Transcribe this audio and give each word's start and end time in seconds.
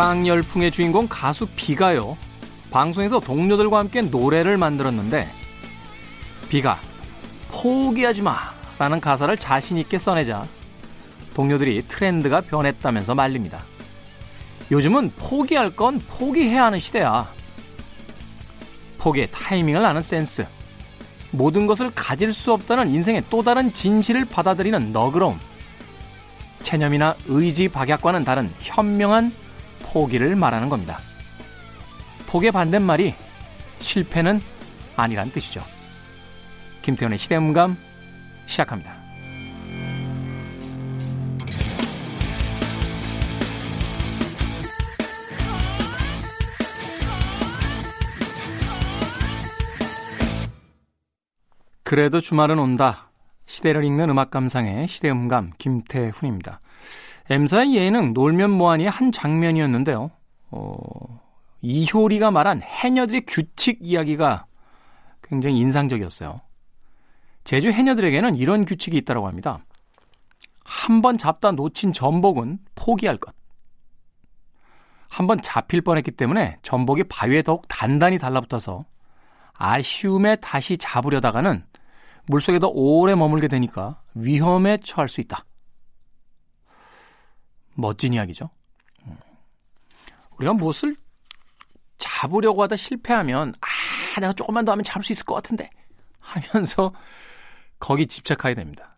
극강열풍의 0.00 0.70
주인공 0.70 1.06
가수 1.08 1.46
비가요. 1.56 2.16
방송에서 2.70 3.20
동료들과 3.20 3.78
함께 3.80 4.00
노래를 4.00 4.56
만들었는데 4.56 5.28
비가 6.48 6.80
포기하지 7.50 8.22
마 8.22 8.38
라는 8.78 8.98
가사를 8.98 9.36
자신있게 9.36 9.98
써내자 9.98 10.46
동료들이 11.34 11.82
트렌드가 11.82 12.40
변했다면서 12.40 13.14
말립니다. 13.14 13.62
요즘은 14.70 15.12
포기할 15.18 15.76
건 15.76 16.00
포기해야 16.08 16.64
하는 16.64 16.78
시대야. 16.78 17.30
포기의 18.96 19.28
타이밍을 19.30 19.84
아는 19.84 20.00
센스. 20.00 20.46
모든 21.30 21.66
것을 21.66 21.90
가질 21.94 22.32
수 22.32 22.54
없다는 22.54 22.88
인생의 22.88 23.24
또 23.28 23.42
다른 23.42 23.70
진실을 23.70 24.24
받아들이는 24.24 24.92
너그러움. 24.92 25.38
체념이나 26.62 27.16
의지 27.26 27.68
박약과는 27.68 28.24
다른 28.24 28.50
현명한 28.60 29.49
포기를 29.92 30.36
말하는 30.36 30.68
겁니다. 30.68 30.98
포기의 32.28 32.52
반대말이 32.52 33.14
실패는 33.80 34.40
아니란 34.94 35.32
뜻이죠. 35.32 35.60
김태훈의 36.82 37.18
시대음감 37.18 37.76
시작합니다. 38.46 39.00
그래도 51.82 52.20
주말은 52.20 52.60
온다. 52.60 53.10
시대를 53.46 53.82
읽는 53.84 54.10
음악 54.10 54.30
감상의 54.30 54.86
시대음감 54.86 55.50
김태훈입니다. 55.58 56.60
M사의 57.30 57.76
예능 57.76 58.12
놀면 58.12 58.50
뭐하니의 58.50 58.90
한 58.90 59.12
장면이었는데요. 59.12 60.10
어, 60.50 61.20
이효리가 61.62 62.30
말한 62.32 62.60
해녀들의 62.62 63.22
규칙 63.26 63.78
이야기가 63.80 64.46
굉장히 65.22 65.58
인상적이었어요. 65.60 66.40
제주 67.44 67.70
해녀들에게는 67.70 68.34
이런 68.36 68.64
규칙이 68.64 68.96
있다고 68.98 69.28
합니다. 69.28 69.64
한 70.64 71.02
번 71.02 71.18
잡다 71.18 71.50
놓친 71.52 71.92
전복은 71.92 72.58
포기할 72.74 73.16
것. 73.16 73.34
한 75.08 75.26
번 75.26 75.40
잡힐 75.42 75.80
뻔했기 75.82 76.12
때문에 76.12 76.58
전복이 76.62 77.04
바위에 77.04 77.42
더욱 77.42 77.66
단단히 77.68 78.18
달라붙어서 78.18 78.84
아쉬움에 79.54 80.36
다시 80.36 80.76
잡으려다가는 80.78 81.64
물속에 82.26 82.58
더 82.58 82.68
오래 82.68 83.14
머물게 83.14 83.48
되니까 83.48 83.94
위험에 84.14 84.78
처할 84.78 85.08
수 85.08 85.20
있다. 85.20 85.44
멋진 87.80 88.12
이야기죠. 88.12 88.50
음. 89.06 89.16
우리가 90.38 90.54
무엇을 90.54 90.96
잡으려고 91.98 92.62
하다 92.62 92.76
실패하면 92.76 93.54
아 93.60 94.20
내가 94.20 94.32
조금만 94.32 94.64
더 94.64 94.72
하면 94.72 94.82
잡을 94.84 95.04
수 95.04 95.12
있을 95.12 95.24
것 95.24 95.34
같은데 95.34 95.68
하면서 96.18 96.92
거기 97.78 98.06
집착하게 98.06 98.54
됩니다. 98.54 98.96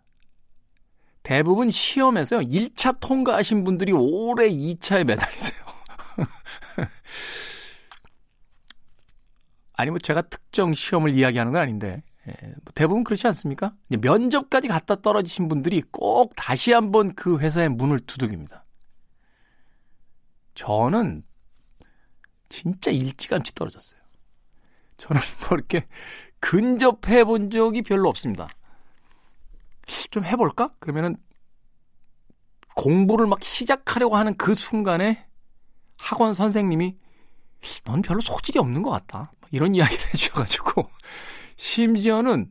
대부분 1.23 1.71
시험에서요 1.71 2.41
1차 2.41 2.99
통과하신 3.01 3.65
분들이 3.65 3.93
오래 3.93 4.49
2차에 4.49 5.05
매달리세요. 5.05 5.63
아니 9.75 9.91
뭐 9.91 9.99
제가 9.99 10.23
특정 10.23 10.75
시험을 10.75 11.15
이야기하는 11.15 11.53
건 11.53 11.63
아닌데 11.63 12.03
예, 12.29 12.33
뭐 12.41 12.73
대부분 12.75 13.05
그렇지 13.05 13.27
않습니까? 13.29 13.73
면접까지 13.89 14.69
갔다 14.69 14.97
떨어지신 14.97 15.49
분들이 15.49 15.83
꼭 15.91 16.33
다시 16.37 16.73
한번 16.73 17.15
그 17.15 17.39
회사의 17.39 17.69
문을 17.71 18.01
두들깁니다. 18.01 18.62
저는 20.55 21.25
진짜 22.49 22.91
일찌감치 22.91 23.55
떨어졌어요. 23.55 24.01
저는 24.99 25.21
뭐 25.49 25.57
이렇게 25.57 25.83
근접해 26.41 27.25
본 27.25 27.51
적이 27.51 27.83
별로 27.83 28.09
없습니다. 28.09 28.49
좀 30.11 30.25
해볼까? 30.25 30.75
그러면은 30.79 31.17
공부를 32.75 33.27
막 33.27 33.43
시작하려고 33.43 34.17
하는 34.17 34.37
그 34.37 34.55
순간에 34.55 35.27
학원 35.97 36.35
선생님이 36.35 36.97
넌 37.85 38.03
별로 38.03 38.21
소질이 38.21 38.59
없는 38.59 38.83
것 38.83 38.91
같다. 38.91 39.33
이런 39.51 39.75
이야기를 39.75 40.05
해주셔가지고 40.09 40.89
심지어는 41.57 42.51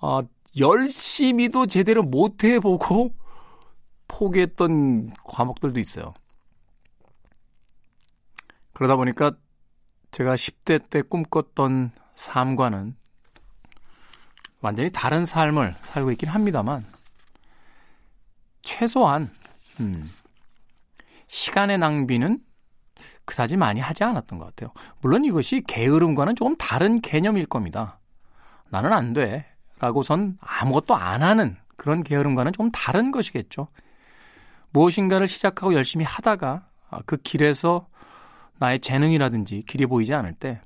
어, 0.00 0.20
열심히도 0.58 1.66
제대로 1.66 2.02
못 2.02 2.44
해보고 2.44 3.14
포기했던 4.08 5.12
과목들도 5.24 5.80
있어요. 5.80 6.14
그러다 8.76 8.96
보니까 8.96 9.32
제가 10.10 10.34
10대 10.34 10.90
때 10.90 11.00
꿈꿨던 11.00 11.92
삶과는 12.14 12.94
완전히 14.60 14.90
다른 14.92 15.24
삶을 15.24 15.76
살고 15.80 16.10
있긴 16.12 16.28
합니다만 16.28 16.84
최소한 18.60 19.30
음, 19.80 20.10
시간의 21.26 21.78
낭비는 21.78 22.38
그다지 23.24 23.56
많이 23.56 23.80
하지 23.80 24.04
않았던 24.04 24.38
것 24.38 24.44
같아요. 24.44 24.74
물론 25.00 25.24
이것이 25.24 25.62
게으름과는 25.66 26.36
조금 26.36 26.54
다른 26.56 27.00
개념일 27.00 27.46
겁니다. 27.46 27.98
나는 28.68 28.92
안 28.92 29.14
돼. 29.14 29.46
라고선 29.78 30.36
아무것도 30.38 30.94
안 30.94 31.22
하는 31.22 31.56
그런 31.78 32.02
게으름과는 32.02 32.52
좀 32.52 32.70
다른 32.70 33.10
것이겠죠. 33.10 33.68
무엇인가를 34.72 35.28
시작하고 35.28 35.72
열심히 35.72 36.04
하다가 36.04 36.68
그 37.06 37.16
길에서 37.16 37.88
나의 38.58 38.80
재능이라든지 38.80 39.64
길이 39.66 39.86
보이지 39.86 40.14
않을 40.14 40.34
때 40.34 40.60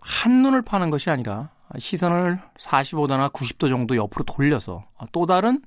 한눈을 0.00 0.62
파는 0.62 0.90
것이 0.90 1.10
아니라 1.10 1.50
시선을 1.76 2.40
45도나 2.58 3.32
90도 3.32 3.68
정도 3.68 3.96
옆으로 3.96 4.24
돌려서 4.24 4.86
또 5.12 5.26
다른 5.26 5.60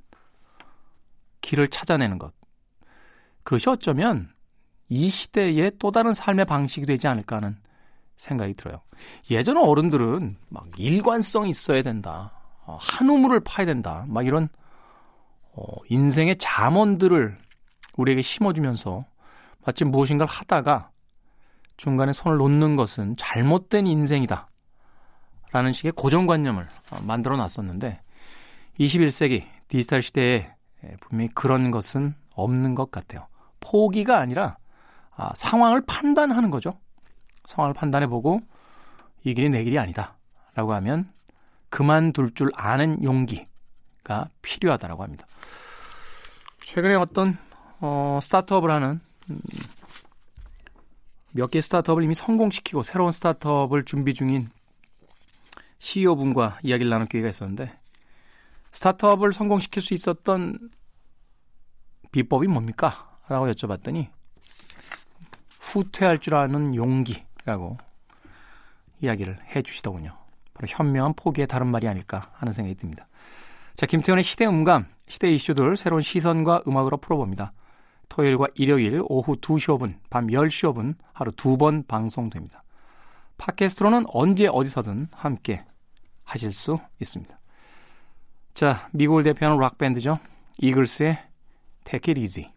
길을 1.41 1.67
찾아내는 1.67 2.17
것. 2.17 2.33
그것이 3.43 3.69
어쩌면 3.69 4.29
이 4.89 5.09
시대의 5.09 5.73
또 5.79 5.91
다른 5.91 6.13
삶의 6.13 6.45
방식이 6.45 6.85
되지 6.85 7.07
않을까 7.07 7.37
하는 7.37 7.57
생각이 8.17 8.53
들어요. 8.53 8.81
예전 9.31 9.57
어른들은 9.57 10.37
막 10.49 10.67
일관성 10.77 11.47
있어야 11.47 11.81
된다. 11.81 12.33
어, 12.65 12.77
한 12.79 13.09
우물을 13.09 13.39
파야 13.41 13.65
된다. 13.65 14.05
막 14.07 14.25
이런 14.25 14.49
어, 15.53 15.63
인생의 15.89 16.37
잠언들을 16.37 17.37
우리에게 17.97 18.21
심어주면서 18.21 19.05
마치 19.65 19.85
무엇인가를 19.85 20.31
하다가 20.31 20.91
중간에 21.77 22.13
손을 22.13 22.37
놓는 22.37 22.75
것은 22.75 23.15
잘못된 23.17 23.87
인생이다. 23.87 24.47
라는 25.51 25.73
식의 25.73 25.91
고정관념을 25.93 26.67
어, 26.91 26.99
만들어 27.05 27.35
놨었는데 27.37 28.01
21세기 28.79 29.45
디지털 29.67 30.01
시대에 30.01 30.49
분명히 31.01 31.29
그런 31.33 31.71
것은 31.71 32.15
없는 32.33 32.75
것 32.75 32.91
같아요. 32.91 33.27
포기가 33.59 34.19
아니라 34.19 34.57
아, 35.15 35.31
상황을 35.35 35.81
판단하는 35.85 36.49
거죠. 36.49 36.79
상황을 37.45 37.73
판단해 37.73 38.07
보고 38.07 38.41
이 39.23 39.33
길이 39.33 39.49
내 39.49 39.63
길이 39.63 39.77
아니다. 39.77 40.17
라고 40.55 40.73
하면 40.73 41.11
그만둘 41.69 42.33
줄 42.33 42.51
아는 42.55 43.03
용기가 43.03 44.29
필요하다라고 44.41 45.03
합니다. 45.03 45.25
최근에 46.63 46.95
어떤 46.95 47.37
어, 47.79 48.19
스타트업을 48.21 48.69
하는 48.71 48.89
음, 48.89 49.10
몇 51.33 51.49
개 51.49 51.61
스타트업을 51.61 52.03
이미 52.03 52.13
성공시키고 52.13 52.83
새로운 52.83 53.11
스타트업을 53.11 53.83
준비 53.83 54.13
중인 54.13 54.49
CEO분과 55.79 56.59
이야기를 56.63 56.89
나눌 56.89 57.07
기회가 57.07 57.29
있었는데 57.29 57.73
스타트업을 58.71 59.33
성공시킬 59.33 59.81
수 59.81 59.93
있었던 59.93 60.69
비법이 62.11 62.47
뭡니까? 62.47 63.19
라고 63.27 63.47
여쭤봤더니 63.47 64.09
후퇴할 65.59 66.19
줄 66.19 66.35
아는 66.35 66.75
용기 66.75 67.23
라고 67.45 67.77
이야기를 69.01 69.39
해 69.55 69.61
주시더군요. 69.61 70.17
바로 70.53 70.67
현명한 70.67 71.13
포기의 71.15 71.47
다른 71.47 71.67
말이 71.67 71.87
아닐까 71.87 72.29
하는 72.33 72.51
생각이 72.51 72.75
듭니다. 72.75 73.07
자, 73.75 73.85
김태현의 73.85 74.23
시대 74.23 74.45
음감, 74.45 74.85
시대 75.07 75.31
이슈들 75.31 75.77
새로운 75.77 76.01
시선과 76.01 76.63
음악으로 76.67 76.97
풀어봅니다. 76.97 77.53
토요일과 78.11 78.47
일요일 78.55 79.01
오후 79.05 79.37
2시 79.37 79.77
5분, 79.79 79.95
밤 80.09 80.27
10시 80.27 80.73
5분 80.73 80.95
하루 81.13 81.31
두 81.31 81.55
번 81.55 81.85
방송됩니다. 81.87 82.61
팟캐스트로는 83.37 84.03
언제 84.09 84.47
어디서든 84.47 85.07
함께 85.13 85.63
하실 86.25 86.51
수 86.51 86.77
있습니다. 86.99 87.39
자, 88.53 88.89
미국을 88.91 89.23
대표하는 89.23 89.59
락밴드죠. 89.61 90.19
이글스의 90.57 91.19
Take 91.85 92.11
It 92.11 92.19
Easy. 92.19 92.51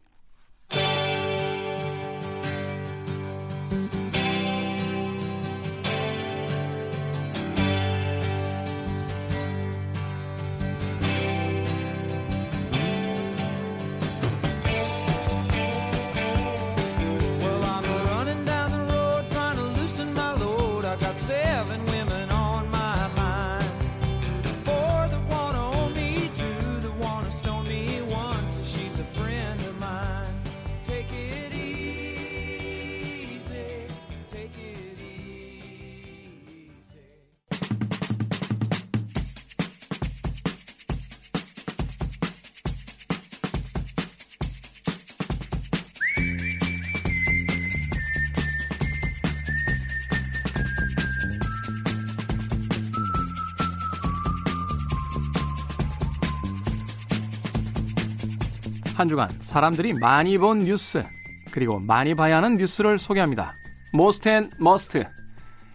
한 59.05 59.09
주간 59.11 59.29
사람들이 59.39 59.93
많이 59.93 60.39
본 60.39 60.61
뉴스 60.61 61.05
그리고 61.51 61.79
많이 61.79 62.15
봐야 62.15 62.39
하는 62.39 62.55
뉴스를 62.55 62.99
소개합니다. 62.99 63.53
Most 63.93 64.31
and 64.31 64.51
Must 64.59 65.05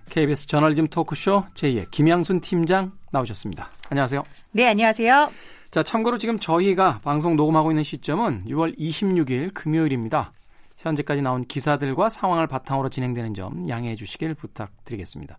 KBS 0.09 0.47
저널리즘 0.47 0.87
토크쇼 0.87 1.45
J의 1.53 1.91
김양순 1.91 2.41
팀장 2.41 2.91
나오셨습니다. 3.11 3.69
안녕하세요. 3.91 4.23
네, 4.53 4.69
안녕하세요. 4.69 5.31
자, 5.69 5.83
참고로 5.83 6.17
지금 6.17 6.39
저희가 6.39 7.01
방송 7.03 7.35
녹음하고 7.35 7.69
있는 7.69 7.83
시점은 7.83 8.45
6월 8.47 8.75
26일 8.79 9.53
금요일입니다. 9.53 10.33
현재까지 10.77 11.21
나온 11.21 11.43
기사들과 11.43 12.09
상황을 12.09 12.47
바탕으로 12.47 12.89
진행되는 12.89 13.35
점 13.35 13.69
양해해 13.69 13.95
주시길 13.95 14.33
부탁드리겠습니다. 14.33 15.37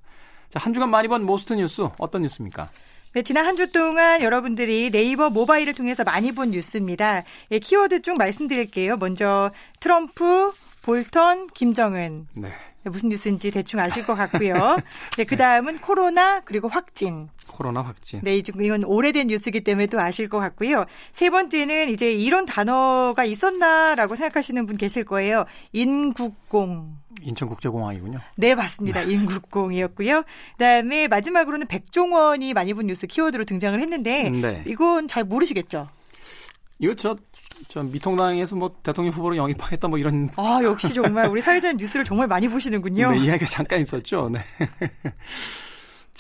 자, 0.49 0.61
한 0.61 0.73
주간 0.73 0.91
많이 0.91 1.09
본 1.09 1.27
Most 1.27 1.55
뉴스 1.55 1.89
어떤 1.99 2.23
뉴스입니까? 2.23 2.71
네, 3.13 3.23
지난 3.23 3.45
한 3.47 3.57
주 3.57 3.73
동안 3.73 4.23
여러분들이 4.23 4.91
네이버 4.91 5.31
모바일을 5.31 5.75
통해서 5.75 6.05
많이 6.05 6.33
본 6.33 6.53
뉴스입니다. 6.53 7.25
예, 7.51 7.59
키워드 7.59 8.03
쭉 8.03 8.17
말씀드릴게요. 8.17 8.97
먼저 8.99 9.51
트럼프, 9.81 10.53
볼턴, 10.83 11.47
김정은. 11.49 12.27
네. 12.35 12.53
네 12.83 12.91
무슨 12.91 13.11
뉴스인지 13.11 13.51
대충 13.51 13.79
아실 13.79 14.07
것 14.07 14.15
같고요. 14.15 14.55
네, 15.19 15.25
그 15.25 15.37
다음은 15.37 15.81
코로나 15.81 16.41
그리고 16.41 16.69
확진. 16.69 17.29
코로나 17.47 17.83
확진. 17.83 18.21
네, 18.23 18.37
이건 18.37 18.85
오래된 18.85 19.27
뉴스기 19.27 19.61
때문에 19.63 19.87
또 19.89 20.01
아실 20.01 20.31
것 20.31 20.39
같고요. 20.39 20.87
세 21.13 21.29
번째는 21.29 21.91
이제 21.91 22.11
이런 22.11 22.47
단어가 22.47 23.25
있었나라고 23.25 24.17
생각하시는 24.17 24.65
분 24.67 24.79
계실 24.79 25.05
거예요. 25.05 25.45
인국공. 25.73 26.97
인천국제공항이군요. 27.21 28.21
네, 28.37 28.55
맞습니다. 28.55 29.05
네. 29.05 29.13
인국공이었고요. 29.13 30.23
그다음에 30.53 31.07
마지막으로는 31.09 31.67
백종원이 31.67 32.55
많이 32.55 32.73
본 32.73 32.87
뉴스 32.87 33.07
키워드로 33.07 33.45
등장을 33.45 33.79
했는데 33.79 34.31
네. 34.31 34.65
이건 34.67 35.07
잘 35.07 35.25
모르시겠죠? 35.25 35.89
이거 36.79 36.95
저, 36.95 37.15
저 37.69 37.83
미통당에서 37.83 38.57
뭐 38.57 38.71
대통령 38.83 39.13
후보로 39.15 39.37
영입하겠다 39.37 39.89
뭐 39.89 39.99
이런. 39.99 40.29
아 40.37 40.61
역시 40.63 40.93
정말 40.93 41.27
우리 41.29 41.41
사회자 41.41 41.73
뉴스를 41.73 42.05
정말 42.05 42.27
많이 42.27 42.49
보시는군요. 42.49 43.13
네, 43.13 43.19
이야기가 43.19 43.47
잠깐 43.47 43.81
있었죠. 43.81 44.31
네. 44.31 44.41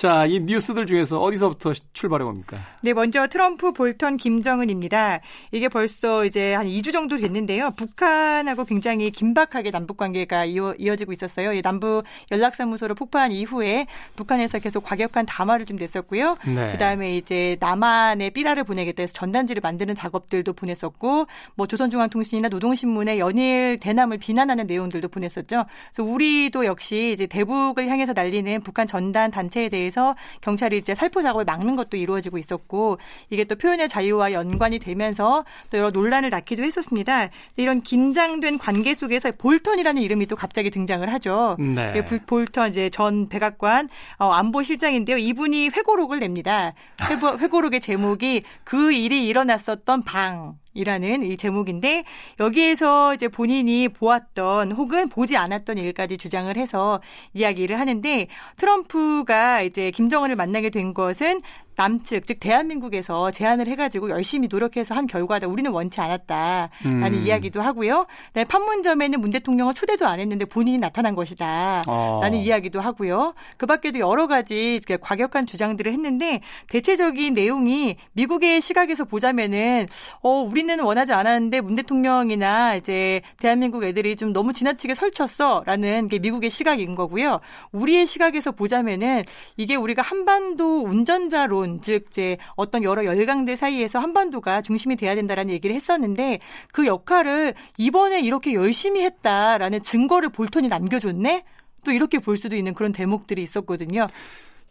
자, 0.00 0.24
이 0.24 0.40
뉴스들 0.40 0.86
중에서 0.86 1.20
어디서부터 1.20 1.74
출발해 1.92 2.24
봅니까? 2.24 2.56
네, 2.80 2.94
먼저 2.94 3.26
트럼프, 3.26 3.72
볼턴, 3.72 4.16
김정은입니다. 4.16 5.20
이게 5.52 5.68
벌써 5.68 6.24
이제 6.24 6.54
한 6.54 6.66
2주 6.66 6.90
정도 6.90 7.18
됐는데요. 7.18 7.72
북한하고 7.72 8.64
굉장히 8.64 9.10
긴박하게 9.10 9.70
남북 9.70 9.98
관계가 9.98 10.46
이어, 10.46 10.96
지고 10.96 11.12
있었어요. 11.12 11.52
이 11.52 11.60
남북 11.60 12.04
연락사무소로 12.30 12.94
폭파한 12.94 13.30
이후에 13.30 13.86
북한에서 14.16 14.58
계속 14.58 14.84
과격한 14.84 15.26
담화를 15.26 15.66
좀 15.66 15.76
냈었고요. 15.76 16.38
네. 16.46 16.72
그다음에 16.72 17.18
이제 17.18 17.58
남한에 17.60 18.30
삐라를 18.30 18.64
보내겠다 18.64 19.02
해서 19.02 19.12
전단지를 19.12 19.60
만드는 19.60 19.94
작업들도 19.94 20.54
보냈었고 20.54 21.26
뭐 21.56 21.66
조선중앙통신이나 21.66 22.48
노동신문에 22.48 23.18
연일 23.18 23.78
대남을 23.78 24.16
비난하는 24.16 24.66
내용들도 24.66 25.08
보냈었죠. 25.08 25.66
그래서 25.92 26.10
우리도 26.10 26.64
역시 26.64 27.12
이제 27.12 27.26
대북을 27.26 27.86
향해서 27.86 28.14
날리는 28.14 28.62
북한 28.62 28.86
전단 28.86 29.30
단체에 29.30 29.68
대해 29.68 29.89
대해서 29.90 30.14
경찰이 30.40 30.78
이제 30.78 30.94
살포 30.94 31.22
작업을 31.22 31.44
막는 31.44 31.76
것도 31.76 31.96
이루어지고 31.96 32.38
있었고 32.38 32.98
이게 33.28 33.44
또 33.44 33.56
표현의 33.56 33.88
자유와 33.88 34.32
연관이 34.32 34.78
되면서 34.78 35.44
또 35.70 35.78
여러 35.78 35.90
논란을 35.90 36.30
낳기도 36.30 36.62
했었습니다. 36.62 37.28
이런 37.56 37.82
긴장된 37.82 38.58
관계 38.58 38.94
속에서 38.94 39.32
볼턴이라는 39.32 40.00
이름이 40.00 40.26
또 40.26 40.36
갑자기 40.36 40.70
등장을 40.70 41.12
하죠. 41.12 41.56
네. 41.58 41.92
예, 41.96 42.04
볼턴 42.04 42.70
이제 42.70 42.88
전 42.88 43.28
백악관 43.28 43.88
어, 44.18 44.30
안보실장인데요. 44.30 45.18
이분이 45.18 45.70
회고록을 45.70 46.20
냅니다. 46.20 46.72
회고, 47.10 47.38
회고록의 47.38 47.80
제목이 47.80 48.44
그 48.64 48.92
일이 48.92 49.26
일어났었던 49.26 50.02
방. 50.02 50.54
이라는 50.74 51.24
이 51.24 51.36
제목인데 51.36 52.04
여기에서 52.38 53.14
이제 53.14 53.28
본인이 53.28 53.88
보았던 53.88 54.72
혹은 54.72 55.08
보지 55.08 55.36
않았던 55.36 55.78
일까지 55.78 56.16
주장을 56.16 56.54
해서 56.56 57.00
이야기를 57.34 57.78
하는데 57.78 58.28
트럼프가 58.56 59.62
이제 59.62 59.90
김정은을 59.90 60.36
만나게 60.36 60.70
된 60.70 60.94
것은 60.94 61.40
남측 61.76 62.26
즉 62.26 62.40
대한민국에서 62.40 63.30
제안을 63.30 63.66
해가지고 63.68 64.10
열심히 64.10 64.48
노력해서 64.50 64.94
한 64.94 65.06
결과다. 65.06 65.46
우리는 65.46 65.70
원치 65.70 66.00
않았다라는 66.00 66.70
음. 66.84 67.22
이야기도 67.24 67.62
하고요. 67.62 68.06
네, 68.34 68.44
판문점에는 68.44 69.20
문 69.20 69.30
대통령은 69.30 69.74
초대도 69.74 70.06
안 70.06 70.20
했는데 70.20 70.44
본인이 70.44 70.78
나타난 70.78 71.14
것이다라는 71.14 71.84
어. 71.88 72.42
이야기도 72.42 72.80
하고요. 72.80 73.34
그밖에도 73.56 73.98
여러 73.98 74.26
가지 74.26 74.80
과격한 75.00 75.46
주장들을 75.46 75.92
했는데 75.92 76.40
대체적인 76.68 77.34
내용이 77.34 77.96
미국의 78.12 78.60
시각에서 78.60 79.04
보자면은 79.04 79.86
어 80.22 80.42
우리는 80.42 80.78
원하지 80.80 81.12
않았는데 81.12 81.60
문 81.62 81.76
대통령이나 81.76 82.76
이제 82.76 83.22
대한민국 83.38 83.84
애들이 83.84 84.16
좀 84.16 84.32
너무 84.32 84.52
지나치게 84.52 84.94
설쳤어라는 84.94 86.08
게 86.08 86.18
미국의 86.18 86.50
시각인 86.50 86.94
거고요. 86.94 87.40
우리의 87.72 88.06
시각에서 88.06 88.52
보자면은 88.52 89.22
이게 89.56 89.76
우리가 89.76 90.02
한반도 90.02 90.82
운전자론 90.82 91.69
부분, 91.70 91.80
즉 91.80 92.06
이제 92.08 92.36
어떤 92.56 92.82
여러 92.82 93.04
열강들 93.04 93.56
사이에서 93.56 93.98
한반도가 93.98 94.62
중심이 94.62 94.96
돼야 94.96 95.14
된다라는 95.14 95.52
얘기를 95.52 95.74
했었는데 95.76 96.40
그 96.72 96.86
역할을 96.86 97.54
이번에 97.78 98.20
이렇게 98.20 98.54
열심히 98.54 99.02
했다라는 99.04 99.82
증거를 99.82 100.30
볼턴이 100.30 100.68
남겨줬네. 100.68 101.42
또 101.84 101.92
이렇게 101.92 102.18
볼 102.18 102.36
수도 102.36 102.56
있는 102.56 102.74
그런 102.74 102.92
대목들이 102.92 103.42
있었거든요. 103.42 104.04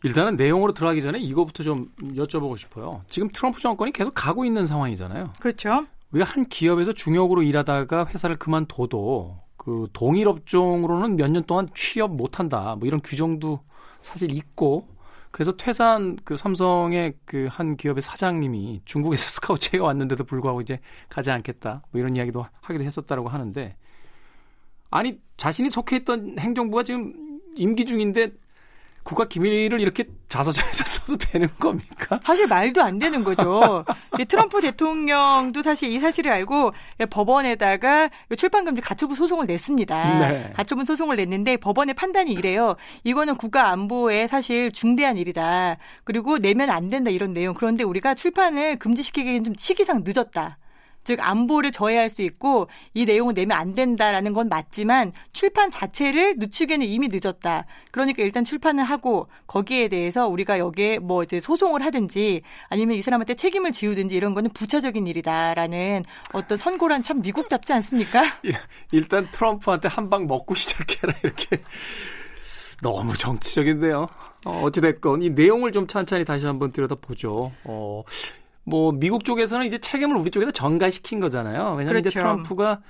일단은 0.04 0.36
내용으로 0.36 0.74
들어가기 0.74 1.02
전에 1.02 1.20
이거부터 1.20 1.64
좀 1.64 1.92
여쭤보고 2.02 2.58
싶어요. 2.58 3.02
지금 3.08 3.30
트럼프 3.34 3.60
정권이 3.60 3.92
계속 3.92 4.14
가고 4.14 4.46
있는 4.46 4.66
상황이잖아요. 4.68 5.32
그렇죠. 5.40 5.86
왜 6.12 6.24
한 6.24 6.46
기업에서 6.46 6.92
중역으로 6.92 7.44
일하다가 7.44 8.08
회사를 8.08 8.36
그만둬도 8.38 9.38
그 9.58 9.88
동일 9.94 10.28
업종으로는 10.28 11.18
몇 11.18 11.30
년 11.30 11.44
동안 11.44 11.68
취업 11.76 12.16
못한다. 12.16 12.76
뭐 12.80 12.88
이런 12.88 13.02
규정도 13.02 13.60
사실 14.02 14.32
있고 14.32 14.88
그래서 15.32 15.52
퇴사한 15.52 16.18
그 16.24 16.36
삼성의 16.36 17.14
그 17.26 17.48
한 17.50 17.76
기업의 17.78 18.02
사장님이 18.02 18.82
중국에서 18.86 19.26
스카우트가 19.30 19.84
왔는데도 19.84 20.24
불구하고 20.24 20.62
이제 20.62 20.80
가지 21.10 21.32
않겠다. 21.32 21.84
뭐 21.92 22.00
이런 22.00 22.16
이야기도 22.16 22.46
하기도 22.62 22.84
했었다라고 22.84 23.30
하는데 23.30 23.76
아니 24.90 25.20
자신이 25.38 25.70
속해 25.70 25.98
있던 25.98 26.40
행정부가 26.40 26.84
지금 26.84 27.14
임기 27.56 27.86
중인데 27.86 28.32
국가 29.10 29.26
기밀을 29.26 29.82
이렇게 29.82 30.06
자서전에서 30.28 30.84
써도 30.84 31.18
되는 31.18 31.48
겁니까? 31.60 32.20
사실 32.24 32.46
말도 32.46 32.84
안 32.84 33.00
되는 33.00 33.24
거죠. 33.24 33.84
트럼프 34.28 34.62
대통령도 34.62 35.64
사실 35.64 35.92
이 35.92 36.00
사실을 36.00 36.32
알고 36.32 36.74
법원에다가 37.10 38.12
출판금지 38.38 38.82
가처분 38.82 39.16
소송을 39.16 39.48
냈습니다. 39.48 40.20
네. 40.20 40.54
가처분 40.56 40.86
소송을 40.86 41.16
냈는데 41.16 41.58
법원의 41.58 41.96
판단이 41.96 42.32
이래요. 42.34 42.76
이거는 43.04 43.36
국가 43.36 43.70
안보에 43.70 44.28
사실 44.28 44.72
중대한 44.72 45.18
일이다. 45.18 45.78
그리고 46.04 46.38
내면 46.38 46.70
안 46.70 46.88
된다 46.88 47.10
이런 47.10 47.34
내용. 47.34 47.56
그런데 47.56 47.84
우리가 47.84 48.14
출판을 48.14 48.78
금지시키기엔 48.78 49.44
좀 49.44 49.56
시기상 49.58 50.04
늦었다. 50.06 50.59
즉 51.10 51.18
안보를 51.22 51.72
저해할 51.72 52.08
수 52.08 52.22
있고 52.22 52.68
이 52.94 53.04
내용을 53.04 53.34
내면 53.34 53.58
안 53.58 53.74
된다라는 53.74 54.32
건 54.34 54.48
맞지만 54.48 55.12
출판 55.34 55.72
자체를 55.72 56.36
늦추기에는 56.38 56.86
이미 56.86 57.08
늦었다. 57.12 57.66
그러니까 57.90 58.22
일단 58.22 58.44
출판을 58.44 58.84
하고 58.84 59.28
거기에 59.48 59.88
대해서 59.88 60.28
우리가 60.28 60.60
여기에 60.60 61.00
뭐 61.00 61.24
이제 61.24 61.40
소송을 61.40 61.84
하든지 61.84 62.44
아니면 62.68 62.96
이 62.96 63.02
사람한테 63.02 63.34
책임을 63.34 63.72
지우든지 63.72 64.16
이런 64.16 64.36
거는 64.36 64.52
부차적인 64.54 65.08
일이다라는 65.08 66.06
어떤 66.34 66.60
선고란 66.60 67.02
참 67.02 67.22
미국답지 67.24 67.74
않습니까? 67.74 68.24
일단 68.92 69.28
트럼프한테 69.32 69.88
한 69.88 70.10
방 70.10 70.28
먹고 70.28 70.54
시작해라 70.56 71.14
이렇게 71.24 71.62
너무 72.82 73.18
정치적인데요. 73.18 74.08
어, 74.46 74.62
어찌됐건 74.64 75.22
이 75.24 75.30
내용을 75.32 75.72
좀 75.72 75.86
찬찬히 75.88 76.24
다시 76.26 76.46
한번 76.46 76.72
들여다보죠. 76.72 77.52
어, 77.64 78.04
뭐 78.64 78.92
미국 78.92 79.26
쪽에서는 79.26 79.66
이제 79.66 79.78
책임을 79.78 80.16
우리 80.16 80.30
쪽에다 80.30 80.52
전가시킨 80.52 81.20
거잖아요. 81.20 81.76
왜냐하면 81.76 81.88
그렇죠. 81.88 82.10
이제 82.10 82.20
트럼프가 82.20 82.82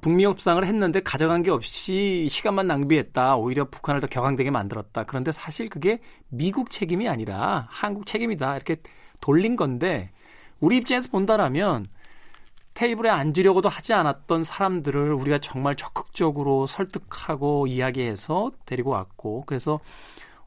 북미 0.00 0.24
협상을 0.24 0.64
했는데 0.64 1.00
가져간 1.00 1.42
게 1.42 1.50
없이 1.50 2.26
시간만 2.30 2.66
낭비했다. 2.66 3.36
오히려 3.36 3.66
북한을 3.66 4.00
더 4.00 4.06
격앙되게 4.06 4.50
만들었다. 4.50 5.04
그런데 5.04 5.30
사실 5.30 5.68
그게 5.68 6.00
미국 6.28 6.70
책임이 6.70 7.08
아니라 7.08 7.66
한국 7.70 8.06
책임이다. 8.06 8.56
이렇게 8.56 8.76
돌린 9.20 9.56
건데 9.56 10.10
우리 10.58 10.78
입장에서 10.78 11.10
본다라면 11.10 11.86
테이블에 12.74 13.10
앉으려고도 13.10 13.68
하지 13.68 13.92
않았던 13.92 14.44
사람들을 14.44 15.12
우리가 15.12 15.38
정말 15.38 15.76
적극적으로 15.76 16.66
설득하고 16.66 17.66
이야기해서 17.66 18.52
데리고 18.64 18.90
왔고 18.90 19.44
그래서 19.46 19.80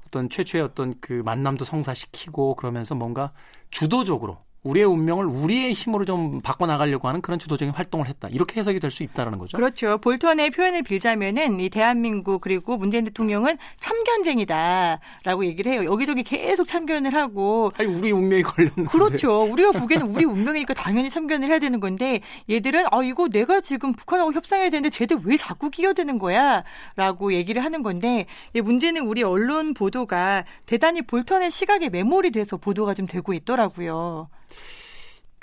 어떤 0.08 0.30
최초의 0.30 0.64
어떤 0.64 0.96
그 1.00 1.22
만남도 1.26 1.66
성사시키고 1.66 2.56
그러면서 2.56 2.96
뭔가 2.96 3.34
주도적으로 3.70 4.38
우리의 4.64 4.86
운명을 4.86 5.26
우리의 5.26 5.74
힘으로 5.74 6.06
좀 6.06 6.40
바꿔 6.42 6.66
나가려고 6.66 7.08
하는 7.10 7.22
그런 7.22 7.38
주도적인 7.38 7.74
활동을 7.74 8.08
했다. 8.08 8.30
이렇게 8.30 8.60
해석이 8.60 8.80
될 8.80 8.92
수 8.94 9.04
있다는 9.04 9.40
거죠. 9.40 9.58
그렇죠. 9.58 9.98
볼턴의 9.98 10.52
표현을 10.52 10.84
빌자면은 10.84 11.60
이 11.60 11.70
대한민국 11.70 12.42
그리고 12.42 12.78
문재인 12.78 13.04
대통령은 13.06 13.58
참견쟁이다라고 13.80 15.46
얘기를 15.46 15.72
해요. 15.72 15.86
여기저기 15.86 16.22
계속 16.24 16.66
참견을 16.66 17.14
하고 17.16 17.72
아니 17.78 17.90
우리 17.90 18.12
운명이 18.12 18.44
걸렸는데. 18.44 18.84
그렇죠. 18.90 19.44
우리가 19.44 19.72
보기에는 19.72 20.08
우리 20.08 20.26
운명이니까 20.26 20.74
당연히 20.76 21.10
참견을 21.10 21.50
해야 21.50 21.60
되는 21.60 21.80
건데 21.80 22.22
얘들은 22.50 22.86
아 22.92 23.02
이거 23.04 23.28
내가 23.28 23.62
지금 23.62 23.94
북한하고 23.94 24.32
협상해야 24.34 24.70
되는데 24.70 24.90
쟤들 24.90 25.22
왜 25.26 25.38
자꾸 25.38 25.70
끼어드는 25.72 26.20
거야 26.20 26.64
라고 26.96 27.34
얘기를 27.34 27.64
하는 27.64 27.82
건데 27.84 28.28
문제는 28.54 29.08
우리 29.08 29.24
언론 29.24 29.74
보도가 29.74 30.46
대단히 30.68 31.02
볼턴의 31.02 31.50
시각에 31.52 31.90
매몰이 31.90 32.32
돼서 32.32 32.58
보도가 32.58 32.94
좀 32.94 33.08
되고 33.08 33.34
있더라고요. 33.34 34.30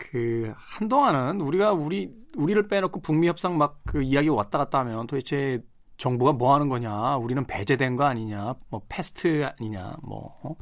그 0.01 0.53
한동안은 0.57 1.41
우리가 1.43 1.73
우리 1.73 2.11
우리를 2.37 2.61
빼놓고 2.63 3.01
북미 3.03 3.29
협상 3.29 3.59
막 3.59 3.81
그 3.85 4.03
이야기 4.03 4.29
왔다 4.29 4.59
갔다 4.59 4.79
하면 4.81 5.07
도대체 5.07 5.63
정부가 5.99 6.33
뭐 6.33 6.55
하는 6.55 6.69
거냐? 6.69 7.17
우리는 7.17 7.45
배제된 7.45 7.97
거 7.97 8.05
아니냐? 8.05 8.55
뭐 8.71 8.81
패스트 8.89 9.45
아니냐? 9.45 9.97
뭐 10.03 10.39
어? 10.43 10.57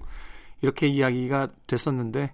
이렇게 0.62 0.88
이야기가 0.88 1.48
됐었는데 1.66 2.32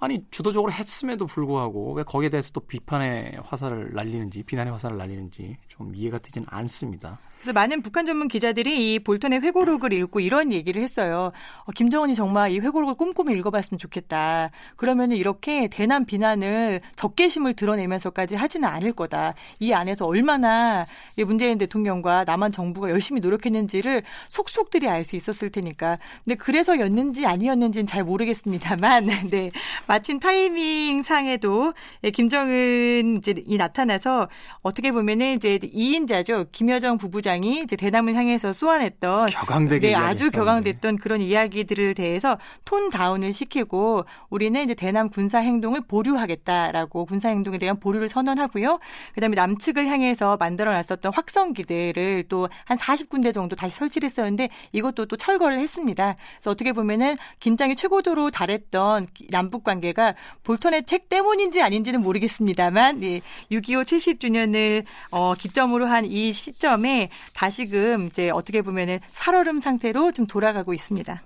아니 0.00 0.24
주도적으로 0.30 0.72
했음에도 0.72 1.26
불구하고 1.26 1.92
왜 1.92 2.02
거기에 2.02 2.28
대해서 2.30 2.50
또 2.52 2.60
비판의 2.60 3.40
화살을 3.44 3.92
날리는지 3.92 4.42
비난의 4.42 4.72
화살을 4.72 4.96
날리는지 4.96 5.56
좀 5.68 5.94
이해가 5.94 6.18
되지는 6.18 6.46
않습니다. 6.50 7.20
그래서 7.42 7.52
많은 7.54 7.82
북한 7.82 8.06
전문 8.06 8.28
기자들이 8.28 8.94
이 8.94 8.98
볼턴의 9.00 9.40
회고록을 9.40 9.92
읽고 9.92 10.20
이런 10.20 10.52
얘기를 10.52 10.80
했어요. 10.80 11.32
어, 11.64 11.72
김정은이 11.72 12.14
정말 12.14 12.52
이 12.52 12.60
회고록을 12.60 12.94
꼼꼼히 12.94 13.36
읽어봤으면 13.36 13.80
좋겠다. 13.80 14.52
그러면 14.76 15.10
이렇게 15.10 15.66
대남 15.66 16.04
비난을 16.04 16.82
적개심을 16.94 17.54
드러내면서까지 17.54 18.36
하지는 18.36 18.68
않을 18.68 18.92
거다. 18.92 19.34
이 19.58 19.72
안에서 19.72 20.06
얼마나 20.06 20.86
문재인 21.26 21.58
대통령과 21.58 22.22
남한 22.22 22.52
정부가 22.52 22.90
열심히 22.90 23.20
노력했는지를 23.20 24.04
속속들이 24.28 24.88
알 24.88 25.02
수 25.02 25.16
있었을 25.16 25.50
테니까. 25.50 25.98
근데 26.22 26.36
그래서였는지 26.36 27.26
아니었는지는 27.26 27.86
잘 27.86 28.04
모르겠습니다만, 28.04 29.06
네 29.32 29.50
마침 29.88 30.20
타이밍 30.20 31.02
상에도 31.02 31.72
예, 32.04 32.12
김정은 32.12 33.16
이제 33.18 33.34
이 33.44 33.56
나타나서 33.56 34.28
어떻게 34.60 34.92
보면은 34.92 35.34
이제 35.34 35.58
2인자죠 35.58 36.52
김여정 36.52 36.98
부부장 36.98 37.31
부장이 37.32 37.60
이제 37.62 37.76
대남을 37.76 38.14
향해서 38.14 38.52
쏘아냈던 38.52 39.26
격앙되게 39.26 39.88
네, 39.88 39.94
아주 39.94 40.30
격앙됐던 40.30 40.96
그런 40.96 41.20
이야기들을 41.22 41.94
대해서 41.94 42.38
톤 42.64 42.90
다운을 42.90 43.32
시키고 43.32 44.04
우리는 44.28 44.62
이제 44.62 44.74
대남 44.74 45.08
군사 45.08 45.38
행동을 45.38 45.80
보류하겠다라고 45.82 47.06
군사 47.06 47.28
행동에 47.30 47.56
대한 47.58 47.80
보류를 47.80 48.08
선언하고요. 48.08 48.78
그다음에 49.14 49.34
남측을 49.36 49.86
향해서 49.86 50.36
만들어 50.36 50.72
놨었던 50.72 51.12
확성기들을 51.14 52.24
또 52.28 52.48
한 52.66 52.76
40군데 52.76 53.32
정도 53.32 53.56
다시 53.56 53.74
설치를 53.76 54.08
했었는데 54.10 54.48
이것도 54.72 55.06
또 55.06 55.16
철거를 55.16 55.58
했습니다. 55.58 56.16
그래서 56.36 56.50
어떻게 56.50 56.72
보면은 56.72 57.16
긴장이 57.40 57.76
최고조로 57.76 58.30
달했던 58.30 59.06
남북 59.30 59.64
관계가 59.64 60.14
볼턴의 60.42 60.84
책 60.84 61.08
때문인지 61.08 61.62
아닌지는 61.62 62.02
모르겠습니다만 62.02 63.02
예, 63.04 63.20
6.25 63.50 63.84
70주년을 63.84 64.84
어, 65.12 65.34
기점으로 65.34 65.86
한 65.86 66.02
이 66.04 66.32
시점에 66.32 67.08
다시금 67.34 68.06
이제 68.06 68.30
어떻게 68.30 68.62
보면은 68.62 69.00
살얼음 69.12 69.60
상태로 69.60 70.12
좀 70.12 70.26
돌아가고 70.26 70.74
있습니다. 70.74 71.22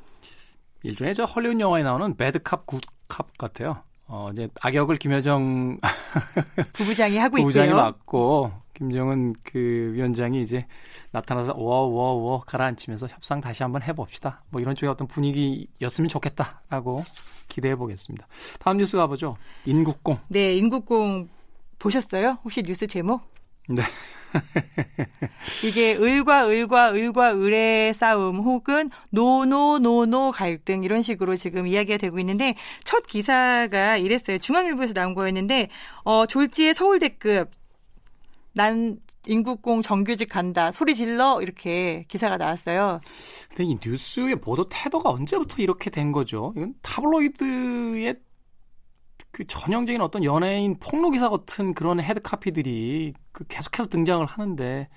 일종의 0.83 1.15
저 1.15 1.25
헐리우드 1.25 1.61
영화에 1.61 1.83
나오는 1.83 2.17
배드캅 2.17 2.67
굿캅 2.67 3.37
같아요. 3.39 3.83
어, 4.09 4.31
이제 4.33 4.49
악역을 4.61 4.97
김여정 4.97 5.79
부부장이 6.75 7.19
하고 7.19 7.37
부부장이 7.39 7.69
있고요. 7.69 7.83
맡고 7.83 8.53
김정은 8.75 9.35
그 9.43 9.93
위원장이 9.95 10.43
이제 10.43 10.67
나타나서 11.11 11.55
워워워 11.57 12.41
가라앉히면서 12.41 13.09
협상 13.09 13.41
다시 13.41 13.63
한번 13.63 13.83
해봅시다. 13.83 14.45
뭐 14.51 14.61
이런 14.61 14.77
쪽의 14.77 14.91
어떤 14.91 15.09
분위기였으면 15.09 16.09
좋겠다라고 16.09 17.05
기대해 17.49 17.75
보겠습니다. 17.75 18.27
다음 18.61 18.77
뉴스 18.77 18.97
가보죠. 18.97 19.37
인국공. 19.65 20.19
네, 20.29 20.55
인국공 20.57 21.29
보셨어요? 21.79 22.39
혹시 22.45 22.63
뉴스 22.63 22.87
제목? 22.87 23.23
네. 23.69 23.83
이게 25.67 25.97
을과 25.97 26.47
을과 26.47 26.93
을과 26.93 27.35
을의 27.35 27.93
싸움 27.93 28.39
혹은 28.39 28.91
노노노노 29.11 30.31
갈등 30.31 30.85
이런 30.85 31.03
식으로 31.03 31.35
지금 31.35 31.67
이야기가 31.67 31.99
되고 31.99 32.21
있는데 32.21 32.55
첫 32.85 33.05
기사가 33.05 33.97
이랬어요. 33.97 34.39
중앙일보에서 34.39 34.95
나온 34.95 35.15
거였는데 35.15 35.69
어 36.05 36.27
졸지에 36.27 36.75
서울대급 36.75 37.51
난 38.53 39.01
인국공 39.27 39.83
정규직 39.83 40.29
간다 40.29 40.71
소리 40.71 40.95
질러 40.95 41.43
이렇게 41.43 42.05
기사가 42.07 42.37
나왔어요. 42.37 43.01
근데 43.49 43.65
이 43.65 43.77
뉴스의 43.85 44.37
보도 44.37 44.69
태도가 44.69 45.11
언제부터 45.11 45.57
이렇게 45.59 45.91
된 45.91 46.13
거죠? 46.13 46.53
이건 46.57 46.75
타블로이드의 46.83 48.15
그 49.33 49.45
전형적인 49.45 50.01
어떤 50.01 50.23
연예인 50.23 50.79
폭로 50.79 51.11
기사 51.11 51.29
같은 51.29 51.75
그런 51.75 52.01
헤드 52.01 52.21
카피들이 52.23 53.15
그 53.33 53.45
계속해서 53.49 53.89
등장을 53.89 54.25
하는데 54.25 54.89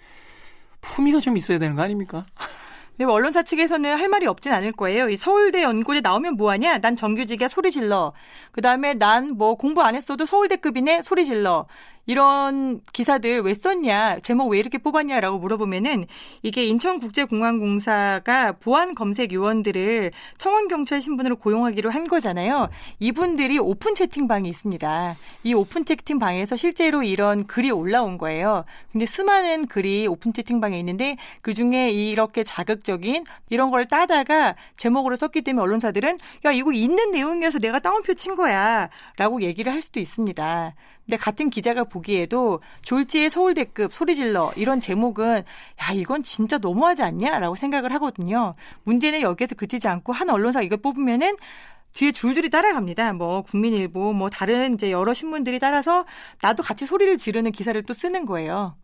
품위가 0.81 1.19
좀 1.19 1.37
있어야 1.37 1.59
되는 1.59 1.75
거 1.75 1.81
아닙니까? 1.81 2.25
네, 2.97 3.05
언론사 3.05 3.43
측에서는 3.43 3.97
할 3.97 4.09
말이 4.09 4.27
없진 4.27 4.51
않을 4.51 4.73
거예요. 4.73 5.09
이 5.09 5.15
서울대 5.15 5.63
연고대 5.63 6.01
나오면 6.01 6.35
뭐하냐? 6.35 6.79
난 6.79 6.97
정규직이야 6.97 7.47
소리 7.47 7.71
질러. 7.71 8.11
그 8.51 8.61
다음에 8.61 8.93
난 8.93 9.29
뭐 9.37 9.55
공부 9.55 9.81
안 9.81 9.95
했어도 9.95 10.25
서울대급이네 10.25 11.01
소리 11.03 11.23
질러. 11.23 11.65
이런 12.09 12.81
기사들 12.91 13.41
왜 13.41 13.53
썼냐, 13.53 14.17
제목 14.23 14.47
왜 14.47 14.57
이렇게 14.57 14.79
뽑았냐라고 14.79 15.37
물어보면은 15.37 16.07
이게 16.41 16.65
인천국제공항공사가 16.65 18.53
보안 18.53 18.95
검색 18.95 19.31
요원들을 19.31 20.09
청원경찰 20.39 21.03
신분으로 21.03 21.35
고용하기로 21.35 21.91
한 21.91 22.07
거잖아요. 22.07 22.69
이분들이 22.97 23.59
오픈 23.59 23.93
채팅방이 23.93 24.49
있습니다. 24.49 25.17
이 25.43 25.53
오픈 25.53 25.85
채팅방에서 25.85 26.55
실제로 26.55 27.03
이런 27.03 27.45
글이 27.45 27.69
올라온 27.69 28.17
거예요. 28.17 28.65
근데 28.91 29.05
수많은 29.05 29.67
글이 29.67 30.07
오픈 30.07 30.33
채팅방에 30.33 30.79
있는데 30.79 31.15
그 31.41 31.53
중에 31.53 31.91
이렇게 31.91 32.43
자극적인 32.43 33.23
이런 33.51 33.69
걸 33.69 33.87
따다가 33.87 34.55
제목으로 34.77 35.15
썼기 35.15 35.43
때문에 35.43 35.61
언론사들은 35.61 36.17
야, 36.45 36.51
이거 36.51 36.73
있는 36.73 37.11
내용이어서 37.11 37.59
내가 37.59 37.77
따옴표 37.77 38.15
친 38.15 38.35
거야. 38.35 38.89
라고 39.17 39.43
얘기를 39.43 39.71
할 39.71 39.83
수도 39.83 39.99
있습니다. 39.99 40.73
근데 41.05 41.17
같은 41.17 41.49
기자가 41.49 41.85
보 41.85 41.98
기에도 42.01 42.61
졸지에 42.81 43.29
서울대급 43.29 43.93
소리질러 43.93 44.53
이런 44.55 44.79
제목은 44.79 45.37
야 45.37 45.93
이건 45.93 46.23
진짜 46.23 46.57
너무하지 46.57 47.03
않냐라고 47.03 47.55
생각을 47.55 47.91
하거든요. 47.93 48.55
문제는 48.83 49.21
여기에서 49.21 49.55
그치지 49.55 49.87
않고 49.87 50.13
한 50.13 50.29
언론사 50.29 50.61
이걸 50.61 50.79
뽑으면은 50.79 51.35
뒤에 51.93 52.11
줄줄이 52.11 52.49
따라갑니다. 52.49 53.13
뭐 53.13 53.41
국민일보, 53.41 54.13
뭐 54.13 54.29
다른 54.29 54.75
이제 54.75 54.91
여러 54.91 55.13
신문들이 55.13 55.59
따라서 55.59 56.05
나도 56.41 56.63
같이 56.63 56.85
소리를 56.85 57.17
지르는 57.17 57.51
기사를 57.51 57.81
또 57.83 57.93
쓰는 57.93 58.25
거예요. 58.25 58.75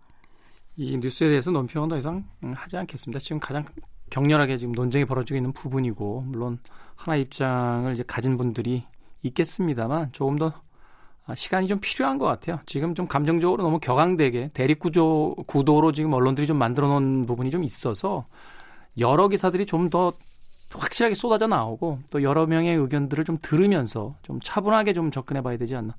이 0.75 0.98
뉴스에 0.98 1.27
대해서 1.27 1.51
논평은 1.51 1.89
더 1.89 1.98
이상 1.98 2.25
하지 2.53 2.77
않겠습니다. 2.77 3.19
지금 3.19 3.39
가장 3.39 3.65
격렬하게 4.10 4.57
지금 4.57 4.74
논쟁이 4.74 5.05
벌어지고 5.05 5.38
있는 5.38 5.53
부분이고 5.53 6.25
물론 6.27 6.60
하나 6.95 7.15
입장을 7.15 7.91
이제 7.93 8.03
가진 8.05 8.38
분들이 8.38 8.86
있겠습니다만 9.24 10.12
조금 10.12 10.38
더 10.38 10.48
아, 10.48 10.62
시간이 11.34 11.67
좀 11.67 11.79
필요한 11.79 12.17
것 12.17 12.25
같아요. 12.25 12.60
지금 12.67 12.94
좀 12.94 13.08
감정적으로 13.08 13.63
너무 13.63 13.79
격앙되게 13.79 14.50
대립 14.53 14.79
구조 14.79 15.36
구도로 15.48 15.91
지금 15.91 16.13
언론들이 16.13 16.46
좀 16.46 16.58
만들어 16.58 16.88
놓은 16.88 17.25
부분이 17.25 17.50
좀 17.50 17.63
있어서 17.63 18.25
여러 19.00 19.27
기사들이 19.27 19.65
좀 19.65 19.89
더 19.89 20.13
확실하게 20.74 21.15
쏟아져 21.15 21.48
나오고 21.48 22.00
또 22.12 22.24
여러 22.24 22.46
명의 22.46 22.75
의견들을 22.75 23.24
좀 23.24 23.38
들으면서 23.41 24.15
좀 24.24 24.39
차분하게 24.41 24.94
좀 24.94 25.12
접근해 25.12 25.41
봐야 25.41 25.58
되지 25.58 25.75
않나. 25.75 25.96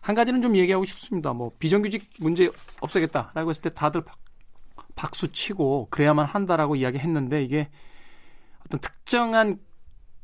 한 0.00 0.14
가지는 0.14 0.42
좀 0.42 0.56
얘기하고 0.56 0.84
싶습니다. 0.84 1.32
뭐 1.32 1.50
비정규직 1.58 2.10
문제 2.18 2.50
없애겠다라고 2.80 3.50
했을 3.50 3.62
때 3.62 3.70
다들 3.70 4.02
박수 4.94 5.32
치고 5.32 5.88
그래야만 5.90 6.26
한다라고 6.26 6.76
이야기했는데 6.76 7.42
이게 7.42 7.68
어떤 8.66 8.80
특정한 8.80 9.58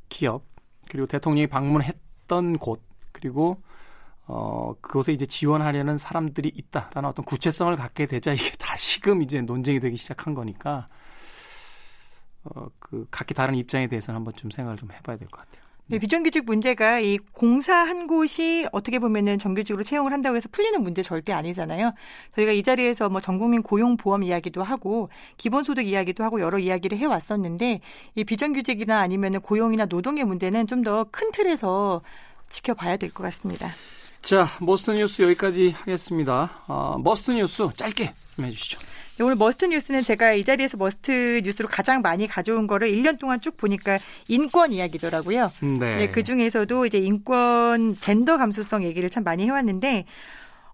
기업 0.09 0.45
그리고 0.88 1.07
대통령이 1.07 1.47
방문했던 1.47 2.59
곳 2.59 2.83
그리고 3.12 3.62
어, 4.32 4.75
그곳에 4.80 5.12
이제 5.12 5.26
지원하려는 5.26 5.96
사람들이 5.99 6.52
있다라는 6.54 7.08
어떤 7.08 7.25
구체성을 7.25 7.75
갖게 7.75 8.06
되자 8.06 8.32
이게 8.32 8.50
다시금 8.58 9.22
이제 9.22 9.40
논쟁이 9.40 9.80
되기 9.80 9.96
시작한 9.96 10.34
거니까 10.34 10.88
어, 12.44 12.68
그 12.78 13.06
각기 13.10 13.34
다른 13.34 13.54
입장에 13.56 13.88
대해서는 13.88 14.16
한번 14.16 14.32
좀 14.34 14.50
생각을 14.52 14.78
좀 14.78 14.90
해봐야 14.92 15.16
될 15.16 15.28
것 15.28 15.40
같아요. 15.40 15.60
네, 15.88 15.99
비정규직 15.99 16.44
문제가 16.46 17.00
이 17.00 17.18
공사 17.32 17.75
한 17.75 18.06
곳이 18.06 18.68
어떻게 18.70 19.00
보면은 19.00 19.38
정규직으로 19.38 19.82
채용을 19.82 20.12
한다고 20.12 20.37
해서 20.37 20.49
풀리는 20.52 20.80
문제 20.80 21.02
절대 21.02 21.32
아니잖아요. 21.32 21.92
저희가 22.37 22.52
이 22.52 22.62
자리에서 22.62 23.08
뭐 23.08 23.20
전국민 23.20 23.60
고용보험 23.64 24.22
이야기도 24.22 24.62
하고 24.62 25.08
기본소득 25.38 25.88
이야기도 25.88 26.22
하고 26.22 26.40
여러 26.40 26.60
이야기를 26.60 26.96
해왔었는데 26.99 27.80
이 28.14 28.25
비정규직이나 28.25 29.00
아니면은 29.00 29.40
고용이나 29.40 29.87
노동의 29.87 30.25
문제는 30.25 30.68
좀 30.68 30.84
더 30.84 31.04
큰 31.10 31.32
틀에서 31.32 32.02
지켜봐야 32.49 32.96
될 32.96 33.10
것 33.10 33.25
같습니다. 33.25 33.70
자, 34.22 34.46
Must 34.61 34.90
뉴스 34.92 35.22
여기까지 35.22 35.70
하겠습니다. 35.70 36.62
어, 36.66 36.98
Must 37.02 37.30
뉴스 37.32 37.68
짧게 37.76 38.12
좀 38.36 38.44
해주시죠. 38.44 38.78
네, 39.16 39.24
오늘 39.24 39.36
Must 39.37 39.66
뉴스는 39.66 40.02
제가 40.02 40.32
이 40.32 40.44
자리에서 40.44 40.76
Must 40.76 41.42
뉴스로 41.44 41.68
가장 41.68 42.00
많이 42.00 42.26
가져온 42.26 42.66
거를 42.66 42.90
1년 42.90 43.18
동안 43.18 43.40
쭉 43.40 43.56
보니까 43.56 43.98
인권 44.28 44.72
이야기더라고요. 44.72 45.52
네. 45.60 45.96
네, 45.96 46.10
그 46.10 46.22
중에서도 46.22 46.86
이제 46.86 46.98
인권 46.98 47.94
젠더 47.98 48.38
감수성 48.38 48.84
얘기를 48.84 49.10
참 49.10 49.22
많이 49.24 49.44
해왔는데 49.44 50.06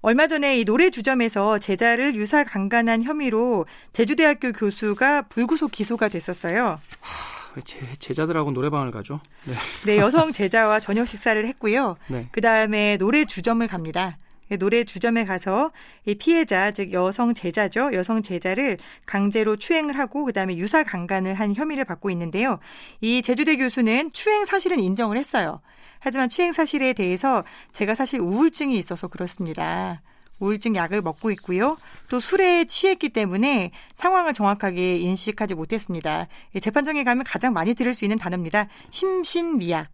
얼마 0.00 0.28
전에 0.28 0.60
이 0.60 0.64
노래 0.64 0.90
주점에서 0.90 1.58
제자를 1.58 2.14
유사 2.14 2.44
강간한 2.44 3.02
혐의로 3.02 3.66
제주대학교 3.92 4.52
교수가 4.52 5.22
불구속 5.22 5.72
기소가 5.72 6.06
됐었어요. 6.06 6.78
하, 7.00 7.35
제, 7.64 7.80
제자들하고 7.98 8.50
노래방을 8.50 8.90
가죠. 8.90 9.20
네. 9.44 9.54
네, 9.84 9.98
여성 9.98 10.32
제자와 10.32 10.80
저녁 10.80 11.08
식사를 11.08 11.46
했고요. 11.46 11.96
네. 12.08 12.28
그 12.32 12.40
다음에 12.40 12.96
노래 12.96 13.24
주점을 13.24 13.66
갑니다. 13.66 14.18
노래 14.60 14.84
주점에 14.84 15.24
가서 15.24 15.72
이 16.04 16.14
피해자 16.14 16.70
즉 16.70 16.92
여성 16.92 17.34
제자죠 17.34 17.90
여성 17.94 18.22
제자를 18.22 18.78
강제로 19.04 19.56
추행을 19.56 19.98
하고 19.98 20.24
그다음에 20.24 20.56
유사 20.56 20.84
강간을 20.84 21.34
한 21.34 21.54
혐의를 21.54 21.84
받고 21.84 22.10
있는데요. 22.10 22.60
이 23.00 23.22
제주대 23.22 23.56
교수는 23.56 24.12
추행 24.12 24.44
사실은 24.44 24.78
인정을 24.78 25.16
했어요. 25.16 25.60
하지만 25.98 26.28
추행 26.28 26.52
사실에 26.52 26.92
대해서 26.92 27.42
제가 27.72 27.96
사실 27.96 28.20
우울증이 28.20 28.78
있어서 28.78 29.08
그렇습니다. 29.08 30.00
우울증 30.38 30.76
약을 30.76 31.02
먹고 31.02 31.30
있고요. 31.32 31.76
또 32.08 32.20
술에 32.20 32.64
취했기 32.66 33.08
때문에 33.10 33.70
상황을 33.94 34.34
정확하게 34.34 34.98
인식하지 34.98 35.54
못했습니다. 35.54 36.28
재판정에 36.60 37.04
가면 37.04 37.24
가장 37.24 37.52
많이 37.52 37.74
들을 37.74 37.94
수 37.94 38.04
있는 38.04 38.18
단어입니다. 38.18 38.68
심신미약. 38.90 39.88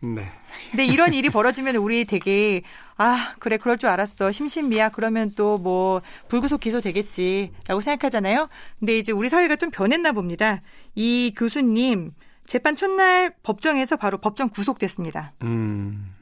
네. 0.00 0.30
근데 0.70 0.84
이런 0.84 1.14
일이 1.14 1.30
벌어지면 1.30 1.76
우리 1.76 2.04
되게 2.04 2.62
아 2.96 3.34
그래 3.38 3.56
그럴 3.56 3.78
줄 3.78 3.88
알았어 3.88 4.30
심신미약 4.30 4.92
그러면 4.92 5.32
또 5.34 5.58
뭐 5.58 6.02
불구속 6.28 6.60
기소 6.60 6.80
되겠지라고 6.80 7.80
생각하잖아요. 7.80 8.48
근데 8.78 8.98
이제 8.98 9.12
우리 9.12 9.28
사회가 9.28 9.56
좀 9.56 9.70
변했나 9.70 10.12
봅니다. 10.12 10.60
이 10.94 11.32
교수님 11.36 12.12
재판 12.46 12.76
첫날 12.76 13.34
법정에서 13.42 13.96
바로 13.96 14.18
법정 14.18 14.50
구속됐습니다. 14.50 15.32
음. 15.42 16.14